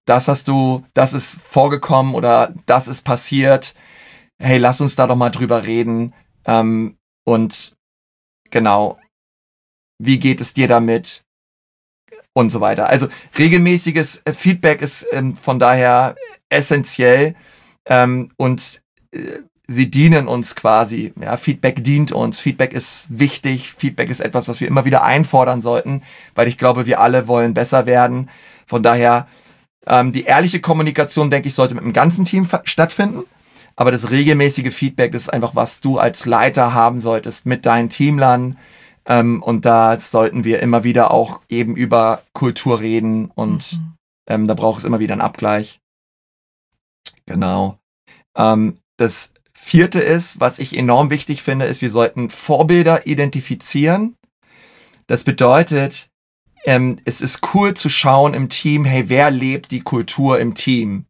das 0.06 0.28
hast 0.28 0.48
du, 0.48 0.84
das 0.96 1.14
ist 1.14 1.38
vorgekommen 1.48 2.16
oder 2.16 2.56
das 2.66 2.88
ist 2.88 3.04
passiert. 3.04 3.76
Hey, 4.42 4.58
lass 4.58 4.82
uns 4.82 4.96
da 4.96 5.06
doch 5.06 5.16
mal 5.16 5.30
drüber 5.30 5.68
reden. 5.68 6.14
Ähm, 6.46 6.98
und 7.26 7.76
genau, 8.50 9.00
wie 10.00 10.20
geht 10.20 10.42
es 10.42 10.54
dir 10.54 10.68
damit? 10.68 11.24
und 12.34 12.50
so 12.50 12.62
weiter. 12.62 12.90
Also 12.90 13.08
regelmäßiges 13.38 14.24
äh, 14.26 14.34
Feedback 14.34 14.82
ist 14.82 15.06
ähm, 15.12 15.36
von 15.36 15.60
daher 15.60 16.16
essentiell. 16.50 17.36
Ähm, 17.86 18.32
und 18.38 18.82
äh, 19.12 19.40
sie 19.68 19.90
dienen 19.90 20.28
uns 20.28 20.56
quasi. 20.56 21.14
Ja, 21.20 21.38
Feedback 21.38 21.84
dient 21.84 22.12
uns. 22.12 22.40
Feedback 22.40 22.74
ist 22.74 23.08
wichtig. 23.10 23.72
Feedback 23.72 24.10
ist 24.10 24.20
etwas, 24.20 24.48
was 24.48 24.60
wir 24.60 24.68
immer 24.68 24.86
wieder 24.86 25.04
einfordern 25.04 25.62
sollten, 25.62 26.02
weil 26.36 26.48
ich 26.48 26.58
glaube, 26.58 26.86
wir 26.86 27.00
alle 27.00 27.28
wollen 27.28 27.54
besser 27.54 27.86
werden. 27.86 28.30
Von 28.66 28.84
daher, 28.84 29.28
ähm, 29.86 30.12
die 30.12 30.24
ehrliche 30.24 30.60
Kommunikation, 30.60 31.30
denke 31.30 31.48
ich, 31.48 31.54
sollte 31.54 31.76
mit 31.76 31.84
dem 31.84 31.94
ganzen 31.94 32.26
Team 32.26 32.48
stattfinden. 32.64 33.24
Aber 33.76 33.92
das 33.92 34.12
regelmäßige 34.12 34.74
Feedback, 34.74 35.12
das 35.12 35.24
ist 35.24 35.30
einfach, 35.30 35.56
was 35.56 35.82
du 35.82 35.98
als 35.98 36.26
Leiter 36.26 36.74
haben 36.74 37.00
solltest 37.00 37.46
mit 37.46 37.66
deinen 37.66 37.90
Teamlern. 37.90 38.58
Ähm, 39.06 39.42
und 39.44 39.66
da 39.66 39.98
sollten 39.98 40.44
wir 40.44 40.62
immer 40.62 40.84
wieder 40.84 41.12
auch 41.12 41.42
eben 41.50 41.76
über 41.76 42.22
Kultur 42.34 42.80
reden 42.80 43.32
und 43.36 43.74
mhm. 43.74 43.94
ähm, 44.30 44.48
da 44.48 44.54
braucht 44.54 44.80
es 44.80 44.86
immer 44.86 45.00
wieder 45.00 45.14
einen 45.14 45.22
Abgleich. 45.22 45.80
Genau. 47.26 47.78
Ähm, 48.38 48.76
das 48.98 49.34
vierte 49.54 50.00
ist, 50.00 50.40
was 50.40 50.60
ich 50.60 50.78
enorm 50.78 51.10
wichtig 51.10 51.42
finde, 51.42 51.66
ist, 51.66 51.82
wir 51.82 51.90
sollten 51.90 52.30
Vorbilder 52.30 53.08
identifizieren. 53.08 54.16
Das 55.08 55.24
bedeutet, 55.24 56.10
ähm, 56.66 56.98
es 57.06 57.22
ist 57.22 57.54
cool 57.54 57.74
zu 57.74 57.90
schauen 57.90 58.34
im 58.34 58.50
Team, 58.50 58.86
hey, 58.86 59.10
wer 59.10 59.32
lebt 59.32 59.72
die 59.72 59.82
Kultur 59.82 60.40
im 60.40 60.54
Team? 60.54 61.06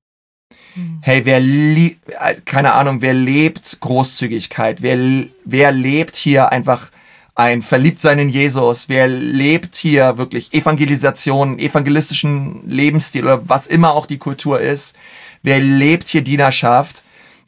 Hey, 1.01 1.25
wer 1.25 1.39
liebt, 1.39 2.09
äh, 2.09 2.35
keine 2.45 2.73
Ahnung, 2.73 3.01
wer 3.01 3.13
lebt 3.13 3.77
Großzügigkeit? 3.79 4.81
Wer, 4.81 5.27
wer 5.45 5.71
lebt 5.71 6.15
hier 6.15 6.51
einfach 6.51 6.89
ein 7.35 7.61
Verliebtsein 7.61 8.19
in 8.19 8.29
Jesus? 8.29 8.89
Wer 8.89 9.07
lebt 9.07 9.75
hier 9.75 10.17
wirklich 10.17 10.53
Evangelisation, 10.53 11.59
evangelistischen 11.59 12.67
Lebensstil 12.67 13.23
oder 13.23 13.47
was 13.47 13.67
immer 13.67 13.93
auch 13.93 14.05
die 14.05 14.17
Kultur 14.17 14.59
ist? 14.59 14.95
Wer 15.43 15.59
lebt 15.59 16.07
hier 16.07 16.23
Dienerschaft? 16.23 17.03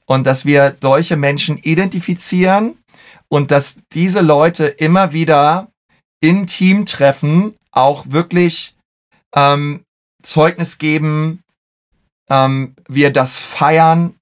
Und 0.05 0.27
dass 0.27 0.45
wir 0.45 0.75
solche 0.81 1.15
Menschen 1.15 1.57
identifizieren 1.57 2.77
und 3.27 3.49
dass 3.49 3.79
diese 3.91 4.21
Leute 4.21 4.67
immer 4.67 5.13
wieder 5.13 5.71
in 6.21 6.45
Teamtreffen 6.45 7.55
auch 7.71 8.05
wirklich 8.09 8.75
ähm, 9.35 9.81
Zeugnis 10.21 10.77
geben, 10.77 11.41
ähm, 12.29 12.75
wir 12.87 13.11
das 13.11 13.39
feiern 13.39 14.15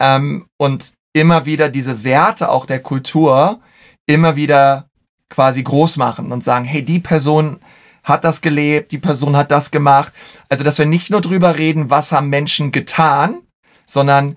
ähm, 0.00 0.46
und 0.58 0.92
immer 1.12 1.46
wieder 1.46 1.68
diese 1.68 2.04
Werte 2.04 2.48
auch 2.48 2.66
der 2.66 2.80
Kultur 2.80 3.60
immer 4.06 4.36
wieder 4.36 4.88
quasi 5.28 5.62
groß 5.62 5.96
machen 5.96 6.32
und 6.32 6.44
sagen, 6.44 6.64
hey, 6.64 6.84
die 6.84 7.00
Person 7.00 7.60
hat 8.02 8.24
das 8.24 8.40
gelebt, 8.40 8.92
die 8.92 8.98
Person 8.98 9.36
hat 9.36 9.50
das 9.50 9.70
gemacht. 9.70 10.12
Also, 10.48 10.64
dass 10.64 10.78
wir 10.78 10.86
nicht 10.86 11.10
nur 11.10 11.20
drüber 11.20 11.58
reden, 11.58 11.90
was 11.90 12.12
haben 12.12 12.28
Menschen 12.28 12.72
getan, 12.72 13.42
sondern 13.86 14.36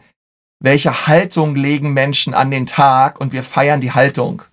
welche 0.59 1.07
Haltung 1.07 1.55
legen 1.55 1.93
Menschen 1.93 2.33
an 2.33 2.51
den 2.51 2.65
Tag 2.65 3.19
und 3.19 3.33
wir 3.33 3.43
feiern 3.43 3.81
die 3.81 3.91
Haltung 3.91 4.43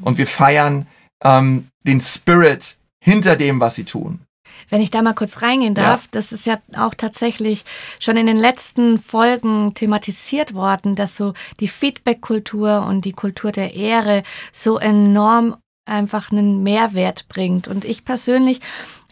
und 0.00 0.18
wir 0.18 0.26
feiern 0.26 0.86
ähm, 1.24 1.68
den 1.86 2.00
Spirit 2.00 2.76
hinter 3.02 3.36
dem, 3.36 3.60
was 3.60 3.74
sie 3.74 3.84
tun. 3.84 4.20
Wenn 4.68 4.80
ich 4.80 4.90
da 4.90 5.02
mal 5.02 5.14
kurz 5.14 5.42
reingehen 5.42 5.74
darf, 5.74 6.02
ja. 6.04 6.08
das 6.12 6.32
ist 6.32 6.46
ja 6.46 6.58
auch 6.76 6.94
tatsächlich 6.94 7.64
schon 7.98 8.16
in 8.16 8.26
den 8.26 8.38
letzten 8.38 8.98
Folgen 8.98 9.74
thematisiert 9.74 10.54
worden, 10.54 10.94
dass 10.94 11.16
so 11.16 11.34
die 11.60 11.68
Feedback-Kultur 11.68 12.86
und 12.86 13.04
die 13.04 13.12
Kultur 13.12 13.52
der 13.52 13.74
Ehre 13.74 14.22
so 14.52 14.78
enorm 14.78 15.56
einfach 15.84 16.30
einen 16.30 16.62
Mehrwert 16.62 17.26
bringt. 17.28 17.68
Und 17.68 17.84
ich 17.84 18.04
persönlich 18.04 18.60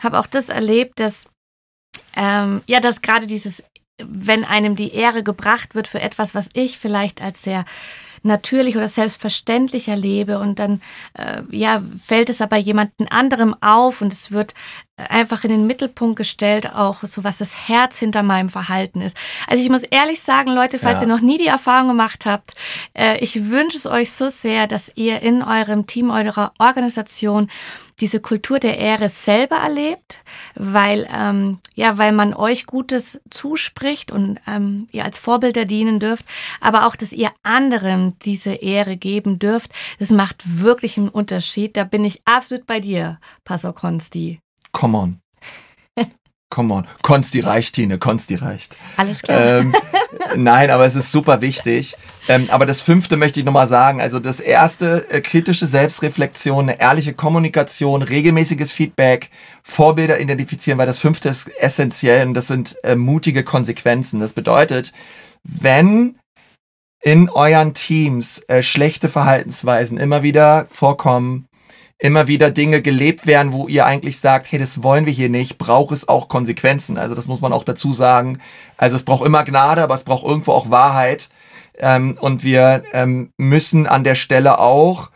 habe 0.01 0.19
auch 0.19 0.27
das 0.27 0.49
erlebt, 0.49 1.01
dass 1.01 1.27
ähm, 2.17 2.63
ja, 2.67 2.81
dass 2.81 3.03
gerade 3.03 3.27
dieses, 3.27 3.63
wenn 3.99 4.45
einem 4.45 4.77
die 4.77 4.93
Ehre 4.93 5.23
gebracht 5.23 5.75
wird 5.75 5.89
für 5.89 6.01
etwas, 6.01 6.35
was 6.35 6.49
ich 6.53 6.79
vielleicht 6.79 7.23
als 7.23 7.43
sehr 7.43 7.65
natürlich 8.23 8.77
oder 8.77 8.89
selbstverständlich 8.89 9.89
erlebe 9.89 10.39
und 10.41 10.59
dann 10.59 10.81
äh, 11.15 11.43
ja 11.51 11.83
fällt 12.05 12.31
es 12.31 12.43
aber 12.43 12.57
jemanden 12.57 13.07
anderem 13.07 13.55
auf 13.61 14.01
und 14.01 14.13
es 14.13 14.33
wird 14.33 14.55
einfach 14.99 15.45
in 15.45 15.51
den 15.51 15.67
Mittelpunkt 15.67 16.17
gestellt, 16.17 16.73
auch 16.73 17.03
so 17.03 17.25
was 17.25 17.39
das 17.39 17.69
Herz 17.69 17.99
hinter 17.99 18.23
meinem 18.23 18.49
Verhalten 18.49 19.01
ist. 19.01 19.17
Also 19.47 19.63
ich 19.63 19.71
muss 19.71 19.83
ehrlich 19.85 20.21
sagen, 20.21 20.51
Leute, 20.51 20.79
falls 20.79 21.01
ja. 21.01 21.07
ihr 21.07 21.15
noch 21.15 21.21
nie 21.21 21.39
die 21.39 21.47
Erfahrung 21.47 21.89
gemacht 21.89 22.27
habt, 22.27 22.55
äh, 22.95 23.19
ich 23.19 23.49
wünsche 23.51 23.77
es 23.77 23.87
euch 23.87 24.13
so 24.13 24.29
sehr, 24.29 24.67
dass 24.67 24.93
ihr 24.95 25.23
in 25.23 25.43
eurem 25.43 25.87
Team, 25.87 26.11
eurer 26.11 26.53
Organisation 26.59 27.49
diese 28.01 28.21
Kultur 28.21 28.59
der 28.59 28.79
Ehre 28.79 29.09
selber 29.09 29.57
erlebt, 29.57 30.21
weil 30.55 31.09
ähm, 31.13 31.59
ja, 31.75 31.99
weil 31.99 32.13
man 32.13 32.35
euch 32.35 32.67
Gutes 32.67 33.21
zuspricht 33.31 34.13
und 34.13 34.41
ähm, 34.47 34.87
ihr 34.93 35.05
als 35.05 35.19
Vorbilder 35.19 35.65
dienen 35.65 35.99
dürft, 35.99 36.25
aber 36.61 36.87
auch, 36.87 36.97
dass 36.97 37.13
ihr 37.13 37.31
anderen 37.43 38.17
diese 38.21 38.55
Ehre 38.55 38.97
geben 38.97 39.39
dürft. 39.39 39.73
Das 39.99 40.11
macht 40.11 40.61
wirklich 40.61 40.97
einen 40.97 41.09
Unterschied. 41.09 41.77
Da 41.77 41.85
bin 41.85 42.05
ich 42.05 42.23
absolut 42.25 42.67
bei 42.67 42.81
dir, 42.81 43.19
Pastor 43.45 43.75
Konsti. 43.75 44.41
Come 44.73 44.97
on. 44.97 45.21
Come 46.51 46.73
on. 46.73 46.87
Konsti 47.03 47.41
reicht, 47.41 47.75
Tine, 47.75 47.99
Konsti 47.99 48.37
reicht. 48.37 48.77
Alles 48.97 49.23
klar. 49.23 49.61
Ähm, 49.61 49.75
nein, 50.37 50.71
aber 50.71 50.87
es 50.87 50.95
ist 50.95 51.13
super 51.13 51.41
wichtig. 51.41 51.95
Ähm, 52.27 52.49
aber 52.51 52.65
das 52.65 52.81
fünfte 52.81 53.17
möchte 53.17 53.41
ich 53.41 53.47
nochmal 53.47 53.69
sagen. 53.69 54.01
Also 54.01 54.19
das 54.19 54.41
erste, 54.41 55.11
äh, 55.11 55.21
kritische 55.21 55.67
Selbstreflexion, 55.67 56.71
eine 56.71 56.81
ehrliche 56.81 57.13
Kommunikation, 57.13 58.03
regelmäßiges 58.03 58.73
Feedback, 58.73 59.31
Vorbilder 59.63 60.21
identifizieren, 60.21 60.79
weil 60.79 60.87
das 60.87 60.99
fünfte 60.99 61.29
ist 61.29 61.51
essentiell 61.61 62.27
und 62.27 62.35
das 62.35 62.47
sind 62.47 62.77
äh, 62.83 62.97
mutige 62.97 63.45
Konsequenzen. 63.45 64.21
Das 64.21 64.33
bedeutet, 64.33 64.93
wenn 65.45 66.19
in 67.01 67.29
euren 67.29 67.75
Teams 67.75 68.43
äh, 68.49 68.63
schlechte 68.63 69.09
Verhaltensweisen 69.09 69.99
immer 69.99 70.23
wieder 70.23 70.67
vorkommen, 70.71 71.47
immer 71.99 72.29
wieder 72.29 72.51
Dinge 72.51 72.81
gelebt 72.81 73.27
werden, 73.27 73.53
wo 73.53 73.67
ihr 73.67 73.85
eigentlich 73.85 74.21
sagt, 74.21 74.51
hey, 74.51 74.59
das 74.59 74.83
wollen 74.83 75.07
wir 75.07 75.13
hier 75.13 75.29
nicht, 75.29 75.59
braucht 75.59 75.93
es 75.93 76.09
auch 76.09 76.29
Konsequenzen. 76.29 76.97
Also 76.97 77.15
das 77.15 77.27
muss 77.27 77.41
man 77.41 77.53
auch 77.53 77.65
dazu 77.65 77.93
sagen. 77.93 78.39
Also 78.77 78.95
es 78.97 79.03
braucht 79.03 79.27
immer 79.27 79.45
Gnade, 79.45 79.83
aber 79.83 79.95
es 79.95 80.05
braucht 80.05 80.25
irgendwo 80.25 80.53
auch 80.53 80.71
Wahrheit. 80.71 81.29
Ähm, 81.77 82.17
und 82.21 82.45
wir 82.45 82.85
ähm, 82.93 83.31
müssen 83.37 83.87
an 83.87 84.05
der 84.05 84.15
Stelle 84.15 84.61
auch 84.61 85.11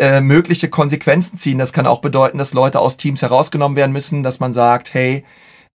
äh, 0.00 0.20
mögliche 0.20 0.68
Konsequenzen 0.68 1.36
ziehen. 1.36 1.58
Das 1.58 1.72
kann 1.72 1.86
auch 1.86 2.00
bedeuten, 2.00 2.38
dass 2.38 2.52
Leute 2.52 2.80
aus 2.80 2.96
Teams 2.96 3.22
herausgenommen 3.22 3.76
werden 3.76 3.92
müssen, 3.92 4.22
dass 4.24 4.40
man 4.40 4.52
sagt, 4.52 4.94
hey, 4.94 5.24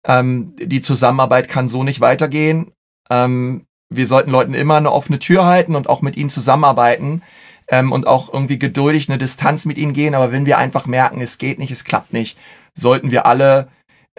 ähm, 0.06 0.56
die 0.58 0.82
Zusammenarbeit 0.82 1.48
kann 1.48 1.70
so 1.70 1.84
nicht 1.84 2.02
weitergehen. 2.02 2.72
Ähm, 3.10 3.66
wir 3.90 4.08
sollten 4.08 4.32
Leuten 4.32 4.54
immer 4.54 4.76
eine 4.76 4.92
offene 4.92 5.20
Tür 5.20 5.46
halten 5.46 5.76
und 5.76 5.88
auch 5.88 6.02
mit 6.02 6.18
ihnen 6.18 6.30
zusammenarbeiten 6.30 7.22
ähm, 7.68 7.92
und 7.92 8.08
auch 8.08 8.32
irgendwie 8.32 8.60
geduldig 8.60 9.10
eine 9.10 9.18
Distanz 9.18 9.66
mit 9.66 9.78
ihnen 9.78 9.94
gehen. 9.94 10.16
Aber 10.16 10.32
wenn 10.32 10.46
wir 10.46 10.58
einfach 10.58 10.86
merken, 10.86 11.22
es 11.22 11.38
geht 11.38 11.60
nicht, 11.60 11.72
es 11.72 11.84
klappt 11.84 12.14
nicht, 12.14 12.38
sollten 12.74 13.12
wir 13.12 13.26
alle 13.26 13.68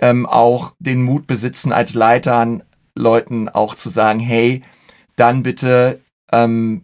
ähm, 0.00 0.26
auch 0.26 0.74
den 0.78 1.02
Mut 1.02 1.26
besitzen, 1.26 1.72
als 1.72 1.94
Leitern 1.94 2.62
Leuten 2.94 3.48
auch 3.48 3.74
zu 3.74 3.88
sagen, 3.88 4.20
hey, 4.20 4.62
dann 5.16 5.42
bitte, 5.42 6.00
ähm, 6.32 6.82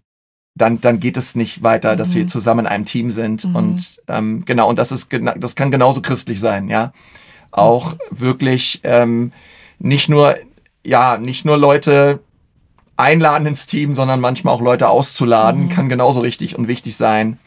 dann, 0.56 0.80
dann 0.80 1.00
geht 1.00 1.16
es 1.16 1.36
nicht 1.36 1.62
weiter, 1.62 1.96
dass 1.96 2.14
wir 2.14 2.22
mhm. 2.22 2.28
zusammen 2.28 2.60
in 2.60 2.72
einem 2.72 2.84
Team 2.84 3.10
sind. 3.10 3.44
Mhm. 3.44 3.56
Und 3.56 4.02
ähm, 4.08 4.44
genau, 4.44 4.68
und 4.68 4.78
das 4.78 4.92
ist 4.92 5.08
das 5.36 5.54
kann 5.54 5.70
genauso 5.70 6.02
christlich 6.02 6.40
sein, 6.40 6.68
ja. 6.68 6.92
Auch 7.50 7.94
mhm. 7.94 7.98
wirklich 8.10 8.80
ähm, 8.84 9.32
nicht 9.78 10.08
nur, 10.08 10.36
ja, 10.84 11.18
nicht 11.18 11.44
nur 11.44 11.56
Leute 11.56 12.20
einladen 13.00 13.46
ins 13.46 13.66
Team, 13.66 13.94
sondern 13.94 14.20
manchmal 14.20 14.54
auch 14.54 14.60
Leute 14.60 14.88
auszuladen, 14.88 15.64
mhm. 15.64 15.68
kann 15.68 15.88
genauso 15.88 16.20
richtig 16.20 16.58
und 16.58 16.68
wichtig 16.68 16.96
sein. 16.96 17.38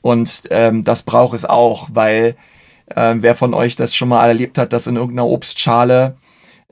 Und 0.00 0.44
ähm, 0.50 0.84
das 0.84 1.02
braucht 1.02 1.34
es 1.34 1.44
auch, 1.44 1.88
weil 1.92 2.36
äh, 2.94 3.14
wer 3.16 3.34
von 3.34 3.54
euch 3.54 3.76
das 3.76 3.94
schon 3.94 4.08
mal 4.08 4.26
erlebt 4.26 4.58
hat, 4.58 4.72
dass 4.72 4.86
in 4.86 4.96
irgendeiner 4.96 5.28
Obstschale, 5.28 6.16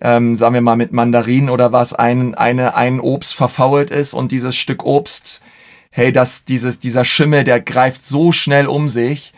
ähm, 0.00 0.36
sagen 0.36 0.54
wir 0.54 0.60
mal 0.60 0.76
mit 0.76 0.92
Mandarinen 0.92 1.50
oder 1.50 1.72
was, 1.72 1.92
ein, 1.92 2.34
eine, 2.34 2.74
ein 2.74 3.00
Obst 3.00 3.34
verfault 3.34 3.90
ist 3.90 4.14
und 4.14 4.32
dieses 4.32 4.56
Stück 4.56 4.84
Obst, 4.84 5.42
hey, 5.90 6.12
das, 6.12 6.44
dieses, 6.44 6.78
dieser 6.78 7.04
Schimmel, 7.04 7.44
der 7.44 7.60
greift 7.60 8.04
so 8.04 8.32
schnell 8.32 8.66
um 8.66 8.88
sich. 8.88 9.32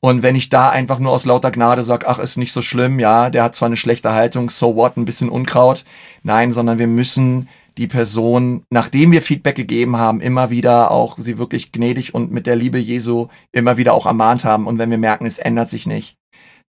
Und 0.00 0.22
wenn 0.22 0.34
ich 0.34 0.48
da 0.48 0.68
einfach 0.68 0.98
nur 0.98 1.12
aus 1.12 1.24
lauter 1.24 1.50
Gnade 1.50 1.84
sage, 1.84 2.08
ach, 2.08 2.18
ist 2.18 2.36
nicht 2.36 2.52
so 2.52 2.60
schlimm, 2.60 2.98
ja, 2.98 3.30
der 3.30 3.44
hat 3.44 3.54
zwar 3.54 3.66
eine 3.66 3.76
schlechte 3.76 4.12
Haltung, 4.12 4.50
so 4.50 4.74
what, 4.74 4.96
ein 4.96 5.04
bisschen 5.04 5.28
Unkraut. 5.28 5.84
Nein, 6.22 6.52
sondern 6.52 6.78
wir 6.78 6.88
müssen 6.88 7.48
die 7.78 7.86
Person, 7.86 8.64
nachdem 8.70 9.12
wir 9.12 9.22
Feedback 9.22 9.56
gegeben 9.56 9.96
haben, 9.96 10.20
immer 10.20 10.50
wieder 10.50 10.90
auch 10.90 11.18
sie 11.18 11.38
wirklich 11.38 11.72
gnädig 11.72 12.14
und 12.14 12.32
mit 12.32 12.46
der 12.46 12.56
Liebe 12.56 12.78
Jesu 12.78 13.28
immer 13.52 13.76
wieder 13.76 13.94
auch 13.94 14.06
ermahnt 14.06 14.44
haben. 14.44 14.66
Und 14.66 14.78
wenn 14.78 14.90
wir 14.90 14.98
merken, 14.98 15.26
es 15.26 15.38
ändert 15.38 15.68
sich 15.68 15.86
nicht, 15.86 16.16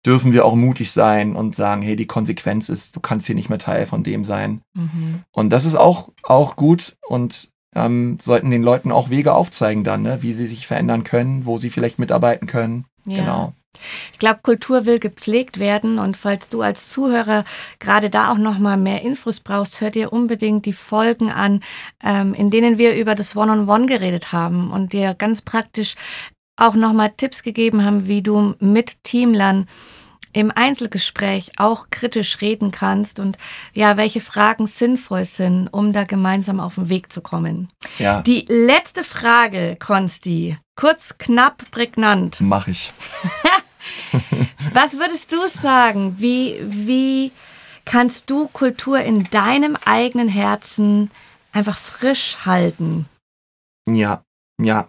dürfen 0.05 0.33
wir 0.33 0.45
auch 0.45 0.55
mutig 0.55 0.91
sein 0.91 1.35
und 1.35 1.55
sagen, 1.55 1.81
hey, 1.81 1.95
die 1.95 2.07
Konsequenz 2.07 2.69
ist, 2.69 2.95
du 2.95 2.99
kannst 2.99 3.25
hier 3.25 3.35
nicht 3.35 3.49
mehr 3.49 3.59
Teil 3.59 3.85
von 3.85 4.03
dem 4.03 4.23
sein. 4.23 4.61
Mhm. 4.73 5.23
Und 5.31 5.49
das 5.51 5.65
ist 5.65 5.75
auch, 5.75 6.09
auch 6.23 6.55
gut 6.55 6.97
und 7.07 7.51
ähm, 7.77 8.17
sollten 8.21 8.51
den 8.51 8.63
Leuten 8.63 8.91
auch 8.91 9.09
Wege 9.09 9.33
aufzeigen 9.33 9.83
dann, 9.83 10.01
ne? 10.01 10.21
wie 10.21 10.33
sie 10.33 10.47
sich 10.47 10.67
verändern 10.67 11.03
können, 11.03 11.45
wo 11.45 11.57
sie 11.57 11.69
vielleicht 11.69 11.99
mitarbeiten 11.99 12.47
können. 12.47 12.85
Ja. 13.05 13.19
Genau. 13.19 13.53
Ich 14.11 14.19
glaube, 14.19 14.39
Kultur 14.41 14.85
will 14.85 14.99
gepflegt 14.99 15.59
werden 15.59 15.99
und 15.99 16.17
falls 16.17 16.49
du 16.49 16.61
als 16.61 16.89
Zuhörer 16.89 17.43
gerade 17.79 18.09
da 18.09 18.31
auch 18.31 18.37
noch 18.37 18.57
mal 18.57 18.77
mehr 18.77 19.03
Infos 19.03 19.39
brauchst, 19.39 19.81
hör 19.81 19.91
dir 19.91 20.11
unbedingt 20.11 20.65
die 20.65 20.73
Folgen 20.73 21.31
an, 21.31 21.61
ähm, 22.03 22.33
in 22.33 22.49
denen 22.49 22.77
wir 22.77 22.95
über 22.95 23.13
das 23.13 23.35
One-on-One 23.35 23.65
-on 23.65 23.83
-One 23.83 23.87
geredet 23.87 24.31
haben 24.31 24.71
und 24.71 24.93
dir 24.93 25.13
ganz 25.13 25.41
praktisch 25.41 25.95
auch 26.55 26.75
noch 26.75 26.93
mal 26.93 27.09
Tipps 27.15 27.43
gegeben 27.43 27.85
haben, 27.85 28.07
wie 28.07 28.23
du 28.23 28.55
mit 28.59 29.03
Teamlern 29.03 29.67
im 30.33 30.51
Einzelgespräch 30.51 31.51
auch 31.57 31.87
kritisch 31.89 32.41
reden 32.41 32.71
kannst 32.71 33.19
und 33.19 33.37
ja, 33.73 33.97
welche 33.97 34.21
Fragen 34.21 34.67
sinnvoll 34.67 35.25
sind, 35.25 35.67
um 35.69 35.93
da 35.93 36.03
gemeinsam 36.03 36.59
auf 36.59 36.75
den 36.75 36.89
Weg 36.89 37.11
zu 37.11 37.21
kommen. 37.21 37.69
Ja. 37.97 38.21
Die 38.21 38.45
letzte 38.47 39.03
Frage, 39.03 39.77
Konsti, 39.79 40.57
kurz, 40.75 41.17
knapp, 41.17 41.69
prägnant. 41.71 42.39
Mach 42.41 42.67
ich. 42.67 42.91
Was 44.73 44.97
würdest 44.97 45.31
du 45.31 45.47
sagen? 45.47 46.15
Wie, 46.17 46.59
wie 46.63 47.31
kannst 47.85 48.29
du 48.29 48.47
Kultur 48.47 48.99
in 48.99 49.23
deinem 49.25 49.77
eigenen 49.85 50.27
Herzen 50.27 51.09
einfach 51.51 51.77
frisch 51.77 52.37
halten? 52.45 53.05
Ja, 53.87 54.23
ja. 54.61 54.87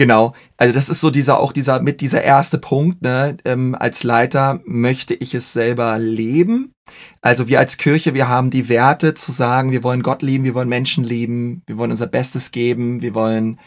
Genau, 0.00 0.32
also 0.56 0.72
das 0.72 0.88
ist 0.88 1.02
so 1.02 1.10
dieser 1.10 1.40
auch 1.40 1.52
dieser 1.52 1.82
mit 1.82 2.00
dieser 2.00 2.22
erste 2.22 2.56
Punkt. 2.56 3.02
Ne? 3.02 3.36
Ähm, 3.44 3.76
als 3.78 4.02
Leiter 4.02 4.62
möchte 4.64 5.12
ich 5.12 5.34
es 5.34 5.52
selber 5.52 5.98
leben. 5.98 6.72
Also 7.20 7.48
wir 7.48 7.58
als 7.58 7.76
Kirche, 7.76 8.14
wir 8.14 8.26
haben 8.26 8.48
die 8.48 8.70
Werte 8.70 9.12
zu 9.12 9.30
sagen, 9.30 9.72
wir 9.72 9.82
wollen 9.82 10.02
Gott 10.02 10.22
lieben, 10.22 10.44
wir 10.44 10.54
wollen 10.54 10.70
Menschen 10.70 11.04
lieben, 11.04 11.62
wir 11.66 11.76
wollen 11.76 11.90
unser 11.90 12.06
Bestes 12.06 12.50
geben, 12.50 13.02
wir 13.02 13.14
wollen 13.14 13.60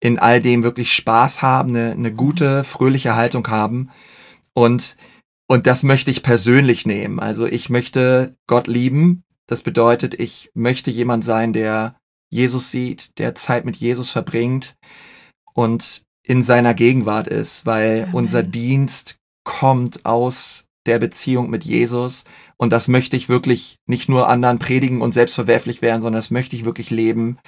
in 0.00 0.18
all 0.18 0.40
dem 0.40 0.64
wirklich 0.64 0.92
Spaß 0.92 1.42
haben, 1.42 1.68
eine, 1.68 1.92
eine 1.92 2.12
gute, 2.12 2.64
fröhliche 2.64 3.14
Haltung 3.14 3.46
haben. 3.46 3.90
Und, 4.54 4.96
und 5.46 5.68
das 5.68 5.84
möchte 5.84 6.10
ich 6.10 6.24
persönlich 6.24 6.86
nehmen. 6.86 7.20
Also 7.20 7.46
ich 7.46 7.70
möchte 7.70 8.36
Gott 8.48 8.66
lieben. 8.66 9.22
Das 9.46 9.62
bedeutet, 9.62 10.14
ich 10.14 10.50
möchte 10.54 10.90
jemand 10.90 11.22
sein, 11.22 11.52
der 11.52 11.94
Jesus 12.30 12.72
sieht, 12.72 13.20
der 13.20 13.36
Zeit 13.36 13.64
mit 13.64 13.76
Jesus 13.76 14.10
verbringt 14.10 14.76
und 15.54 16.02
in 16.22 16.42
seiner 16.42 16.74
Gegenwart 16.74 17.26
ist, 17.26 17.66
weil 17.66 18.04
Amen. 18.04 18.14
unser 18.14 18.42
Dienst 18.42 19.16
kommt 19.44 20.04
aus 20.04 20.66
der 20.86 20.98
Beziehung 20.98 21.50
mit 21.50 21.64
Jesus 21.64 22.24
und 22.56 22.72
das 22.72 22.88
möchte 22.88 23.16
ich 23.16 23.28
wirklich 23.28 23.78
nicht 23.86 24.08
nur 24.08 24.28
anderen 24.28 24.58
predigen 24.58 25.02
und 25.02 25.12
selbstverwerflich 25.12 25.82
werden, 25.82 26.02
sondern 26.02 26.18
das 26.18 26.30
möchte 26.30 26.56
ich 26.56 26.64
wirklich 26.64 26.90
leben 26.90 27.38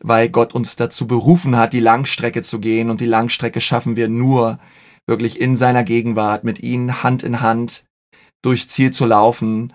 weil 0.00 0.28
Gott 0.28 0.54
uns 0.54 0.76
dazu 0.76 1.06
berufen 1.06 1.56
hat, 1.56 1.72
die 1.72 1.80
Langstrecke 1.80 2.42
zu 2.42 2.60
gehen. 2.60 2.90
Und 2.90 3.00
die 3.00 3.06
Langstrecke 3.06 3.60
schaffen 3.60 3.96
wir 3.96 4.08
nur 4.08 4.58
wirklich 5.06 5.40
in 5.40 5.56
seiner 5.56 5.84
Gegenwart, 5.84 6.44
mit 6.44 6.60
ihm 6.60 7.02
Hand 7.02 7.22
in 7.22 7.40
Hand 7.40 7.84
durchs 8.42 8.68
Ziel 8.68 8.90
zu 8.90 9.06
laufen. 9.06 9.72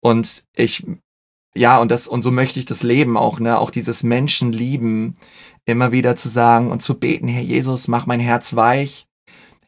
Und 0.00 0.44
ich, 0.54 0.86
ja, 1.56 1.78
und 1.78 1.90
das, 1.90 2.08
und 2.08 2.22
so 2.22 2.30
möchte 2.30 2.58
ich 2.58 2.64
das 2.64 2.82
Leben 2.82 3.16
auch, 3.16 3.40
ne, 3.40 3.58
auch 3.58 3.70
dieses 3.70 4.02
Menschenlieben 4.02 5.14
immer 5.64 5.92
wieder 5.92 6.16
zu 6.16 6.28
sagen 6.28 6.70
und 6.70 6.80
zu 6.80 6.98
beten, 6.98 7.28
Herr 7.28 7.42
Jesus, 7.42 7.88
mach 7.88 8.06
mein 8.06 8.20
Herz 8.20 8.54
weich. 8.54 9.06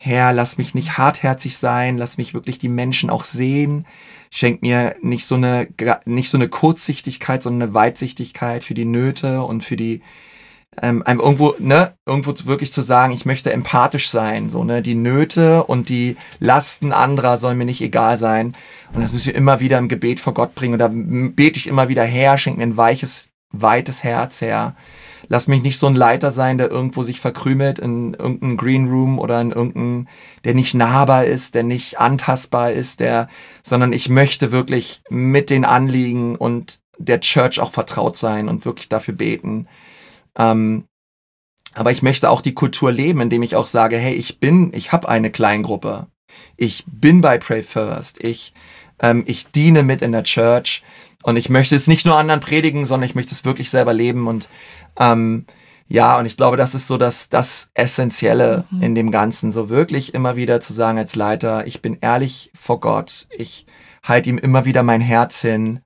Herr, 0.01 0.33
lass 0.33 0.59
mich 0.59 0.75
nicht 0.75 0.97
hartherzig 0.97 1.57
sein, 1.57 1.99
lass 1.99 2.19
mich 2.19 2.33
wirklich 2.33 2.59
die 2.59 2.69
Menschen 2.69 3.11
auch 3.11 3.25
sehen, 3.25 3.85
schenkt 4.31 4.63
mir 4.63 4.95
nicht 5.03 5.27
so 5.27 5.35
eine, 5.35 5.69
nicht 6.05 6.31
so 6.31 6.39
eine 6.39 6.49
Kurzsichtigkeit, 6.49 7.43
sondern 7.43 7.71
eine 7.71 7.75
Weitsichtigkeit 7.75 8.63
für 8.63 8.75
die 8.75 8.85
Nöte 8.85 9.43
und 9.43 9.65
für 9.65 9.77
die, 9.77 10.03
ähm, 10.81 11.03
einem 11.03 11.21
irgendwo, 11.21 11.55
ne, 11.59 11.95
irgendwo 12.07 12.33
wirklich 12.47 12.73
zu 12.73 12.83
sagen, 12.83 13.13
ich 13.13 13.27
möchte 13.27 13.53
empathisch 13.53 14.09
sein, 14.09 14.49
so, 14.49 14.65
ne, 14.65 14.83
die 14.83 14.95
Nöte 14.95 15.65
und 15.65 15.89
die 15.89 16.17
Lasten 16.39 16.93
anderer 16.93 17.37
sollen 17.37 17.59
mir 17.59 17.65
nicht 17.65 17.81
egal 17.81 18.17
sein. 18.17 18.55
Und 18.93 19.03
das 19.03 19.13
müssen 19.13 19.29
wir 19.29 19.35
immer 19.35 19.61
wieder 19.61 19.79
im 19.79 19.89
Gebet 19.89 20.21
vor 20.21 20.35
Gott 20.35 20.55
bringen. 20.55 20.75
Und 20.75 20.79
da 20.79 20.91
bete 20.93 21.59
ich 21.59 21.67
immer 21.67 21.89
wieder 21.89 22.05
her, 22.05 22.39
schenkt 22.39 22.59
mir 22.59 22.67
ein 22.67 22.77
weiches, 22.77 23.31
weites 23.51 24.05
Herz 24.05 24.41
her 24.41 24.75
lass 25.29 25.47
mich 25.47 25.63
nicht 25.63 25.79
so 25.79 25.87
ein 25.87 25.95
Leiter 25.95 26.31
sein, 26.31 26.59
der 26.59 26.71
irgendwo 26.71 27.03
sich 27.03 27.21
verkrümelt 27.21 27.79
in 27.79 28.15
irgendeinem 28.15 28.57
Green 28.57 28.89
Room 28.89 29.19
oder 29.19 29.41
in 29.41 29.53
irgendeinem, 29.53 30.09
der 30.45 30.55
nicht 30.55 30.75
nahbar 30.75 31.25
ist, 31.25 31.55
der 31.55 31.63
nicht 31.63 32.01
antastbar 32.01 32.73
ist, 32.73 33.01
der, 33.01 33.29
sondern 33.63 33.93
ich 33.93 34.09
möchte 34.09 34.51
wirklich 34.51 35.03
mit 35.09 35.51
den 35.51 35.65
Anliegen 35.65 36.37
und 36.37 36.81
der 36.99 37.21
Church 37.21 37.61
auch 37.61 37.71
vertraut 37.71 38.17
sein 38.17 38.49
und 38.49 38.65
wirklich 38.65 38.89
dafür 38.89 39.15
beten. 39.15 39.69
Ähm, 40.39 40.85
aber 41.75 41.93
ich 41.93 42.03
möchte 42.03 42.31
auch 42.31 42.41
die 42.41 42.55
Kultur 42.55 42.91
leben, 42.91 43.21
indem 43.21 43.43
ich 43.43 43.55
auch 43.55 43.67
sage, 43.67 43.99
hey, 43.99 44.15
ich 44.15 44.41
bin, 44.41 44.73
ich 44.75 44.93
habe 44.93 45.09
eine 45.09 45.31
Kleingruppe. 45.31 46.07
Ich 46.57 46.85
bin 46.87 47.21
bei 47.21 47.39
Pray 47.39 47.63
First. 47.63 48.23
Ich, 48.23 48.53
ähm, 49.01 49.25
ich 49.27 49.51
diene 49.51 49.83
mit 49.83 50.03
in 50.03 50.13
der 50.13 50.25
Church. 50.25 50.83
Und 51.23 51.37
ich 51.37 51.51
möchte 51.51 51.75
es 51.75 51.89
nicht 51.89 52.07
nur 52.07 52.17
anderen 52.17 52.41
predigen, 52.41 52.85
sondern 52.85 53.09
ich 53.09 53.15
möchte 53.15 53.33
es 53.33 53.45
wirklich 53.45 53.71
selber 53.71 53.93
leben. 53.93 54.27
Und 54.27 54.49
ähm, 54.99 55.47
ja, 55.87 56.19
und 56.19 56.27
ich 56.27 56.37
glaube, 56.37 56.57
das 56.57 56.75
ist 56.75 56.87
so 56.87 56.97
das, 56.97 57.29
das 57.29 57.71
Essentielle 57.75 58.65
mhm. 58.71 58.83
in 58.83 58.95
dem 58.95 59.11
Ganzen. 59.11 59.51
So 59.51 59.69
wirklich 59.69 60.15
immer 60.15 60.37
wieder 60.37 60.61
zu 60.61 60.73
sagen 60.73 60.99
als 60.99 61.17
Leiter, 61.17 61.67
ich 61.67 61.83
bin 61.83 61.99
ehrlich 62.01 62.51
vor 62.55 62.81
Gott. 62.81 63.27
Ich 63.31 63.67
halte 64.03 64.31
ihm 64.31 64.39
immer 64.39 64.65
wieder 64.65 64.83
mein 64.83 65.01
Herz 65.01 65.41
hin. 65.41 65.81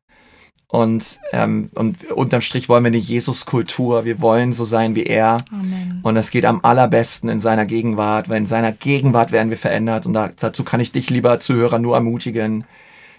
Und, 0.72 1.20
ähm, 1.32 1.68
und 1.74 2.10
unterm 2.12 2.40
Strich 2.40 2.70
wollen 2.70 2.84
wir 2.84 2.86
eine 2.86 2.96
Jesus-Kultur. 2.96 4.06
Wir 4.06 4.22
wollen 4.22 4.54
so 4.54 4.64
sein 4.64 4.94
wie 4.94 5.02
er. 5.02 5.36
Amen. 5.50 6.00
Und 6.02 6.14
das 6.14 6.30
geht 6.30 6.46
am 6.46 6.60
allerbesten 6.62 7.28
in 7.28 7.40
seiner 7.40 7.66
Gegenwart, 7.66 8.30
weil 8.30 8.38
in 8.38 8.46
seiner 8.46 8.72
Gegenwart 8.72 9.32
werden 9.32 9.50
wir 9.50 9.58
verändert. 9.58 10.06
Und 10.06 10.14
dazu 10.14 10.64
kann 10.64 10.80
ich 10.80 10.90
dich, 10.90 11.10
lieber 11.10 11.40
Zuhörer, 11.40 11.78
nur 11.78 11.94
ermutigen. 11.94 12.64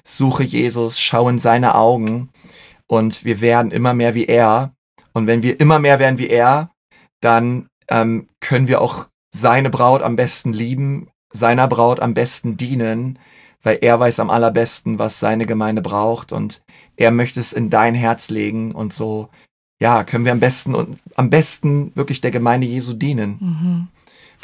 Suche 0.03 0.41
Jesus, 0.41 0.99
schau 0.99 1.29
in 1.29 1.37
seine 1.37 1.75
Augen 1.75 2.29
und 2.87 3.23
wir 3.23 3.39
werden 3.39 3.69
immer 3.69 3.93
mehr 3.93 4.15
wie 4.15 4.25
er. 4.25 4.73
Und 5.13 5.27
wenn 5.27 5.43
wir 5.43 5.59
immer 5.59 5.77
mehr 5.77 5.99
werden 5.99 6.17
wie 6.17 6.29
er, 6.29 6.71
dann 7.21 7.67
ähm, 7.87 8.29
können 8.39 8.67
wir 8.67 8.81
auch 8.81 9.09
seine 9.29 9.69
Braut 9.69 10.01
am 10.01 10.15
besten 10.15 10.53
lieben, 10.53 11.09
seiner 11.31 11.67
Braut 11.67 11.99
am 11.99 12.15
besten 12.15 12.57
dienen, 12.57 13.19
weil 13.63 13.79
er 13.81 13.99
weiß 13.99 14.19
am 14.19 14.29
allerbesten, 14.29 14.99
was 14.99 15.19
seine 15.19 15.45
Gemeinde 15.45 15.81
braucht 15.81 16.31
und 16.31 16.61
er 16.95 17.11
möchte 17.11 17.39
es 17.39 17.53
in 17.53 17.69
dein 17.69 17.95
Herz 17.95 18.29
legen 18.29 18.73
und 18.73 18.93
so, 18.93 19.29
ja, 19.81 20.03
können 20.03 20.25
wir 20.25 20.31
am 20.31 20.39
besten 20.39 20.75
und 20.75 20.99
am 21.15 21.29
besten 21.29 21.95
wirklich 21.95 22.21
der 22.21 22.31
Gemeinde 22.31 22.67
Jesu 22.67 22.93
dienen. 22.93 23.37
Mhm. 23.39 23.87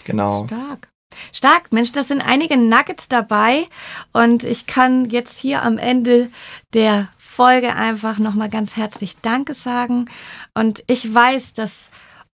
Genau. 0.06 0.46
Stark. 0.46 0.90
Stark, 1.34 1.72
Mensch, 1.72 1.92
das 1.92 2.08
sind 2.08 2.22
einige 2.22 2.58
Nuggets 2.58 3.10
dabei 3.10 3.68
und 4.14 4.44
ich 4.44 4.68
kann 4.68 5.10
jetzt 5.10 5.40
hier 5.40 5.64
am 5.64 5.78
Ende 5.78 6.30
der 6.74 7.10
Folge 7.18 7.76
einfach 7.76 8.20
nochmal 8.20 8.50
ganz 8.50 8.76
herzlich 8.76 9.18
Danke 9.22 9.54
sagen 9.54 10.06
und 10.54 10.84
ich 10.88 11.14
weiß, 11.14 11.54
dass 11.54 11.90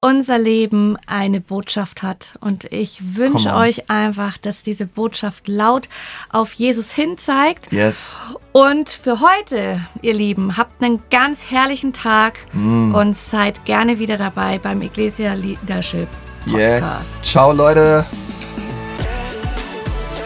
unser 0.04 0.36
Leben 0.36 0.98
eine 1.06 1.40
Botschaft 1.40 2.02
hat. 2.02 2.34
Und 2.42 2.70
ich 2.70 3.16
wünsche 3.16 3.54
euch 3.54 3.88
einfach, 3.88 4.36
dass 4.36 4.62
diese 4.62 4.84
Botschaft 4.84 5.48
laut 5.48 5.88
auf 6.28 6.52
Jesus 6.52 6.92
hin 6.92 7.16
zeigt. 7.16 7.72
Yes. 7.72 8.20
Und 8.52 8.90
für 8.90 9.20
heute, 9.20 9.80
ihr 10.02 10.12
Lieben, 10.12 10.58
habt 10.58 10.82
einen 10.82 11.02
ganz 11.10 11.50
herrlichen 11.50 11.94
Tag 11.94 12.38
mm. 12.52 12.94
und 12.94 13.16
seid 13.16 13.64
gerne 13.64 13.98
wieder 13.98 14.18
dabei 14.18 14.58
beim 14.58 14.82
Ecclesia 14.82 15.32
Leadership 15.32 16.08
Podcast. 16.44 17.22
Yes. 17.22 17.22
Ciao, 17.22 17.52
Leute. 17.52 18.04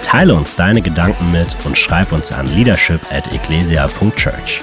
Teile 0.04 0.34
uns 0.34 0.56
deine 0.56 0.82
Gedanken 0.82 1.30
mit 1.30 1.56
und 1.64 1.78
schreib 1.78 2.10
uns 2.10 2.32
an 2.32 2.52
leadership 2.52 3.00
at 3.12 3.32
ecclesia.church. 3.32 4.62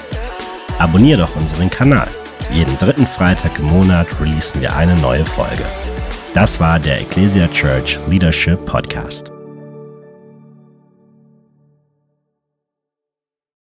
Abonnier 0.78 1.15
doch 1.17 1.34
unseren 1.38 1.69
Kanal. 1.69 2.10
Jeden 2.51 2.77
dritten 2.77 3.08
Freitag 3.08 3.60
im 3.60 3.65
Monat 3.65 4.08
releasen 4.19 4.62
wir 4.62 4.75
eine 4.75 4.95
neue 4.97 5.25
Folge. 5.25 5.65
Das 6.34 6.60
war 6.60 6.79
der 6.79 7.01
Ecclesia 7.01 7.47
Church 7.47 7.99
Leadership 8.08 8.65
Podcast. 8.65 9.35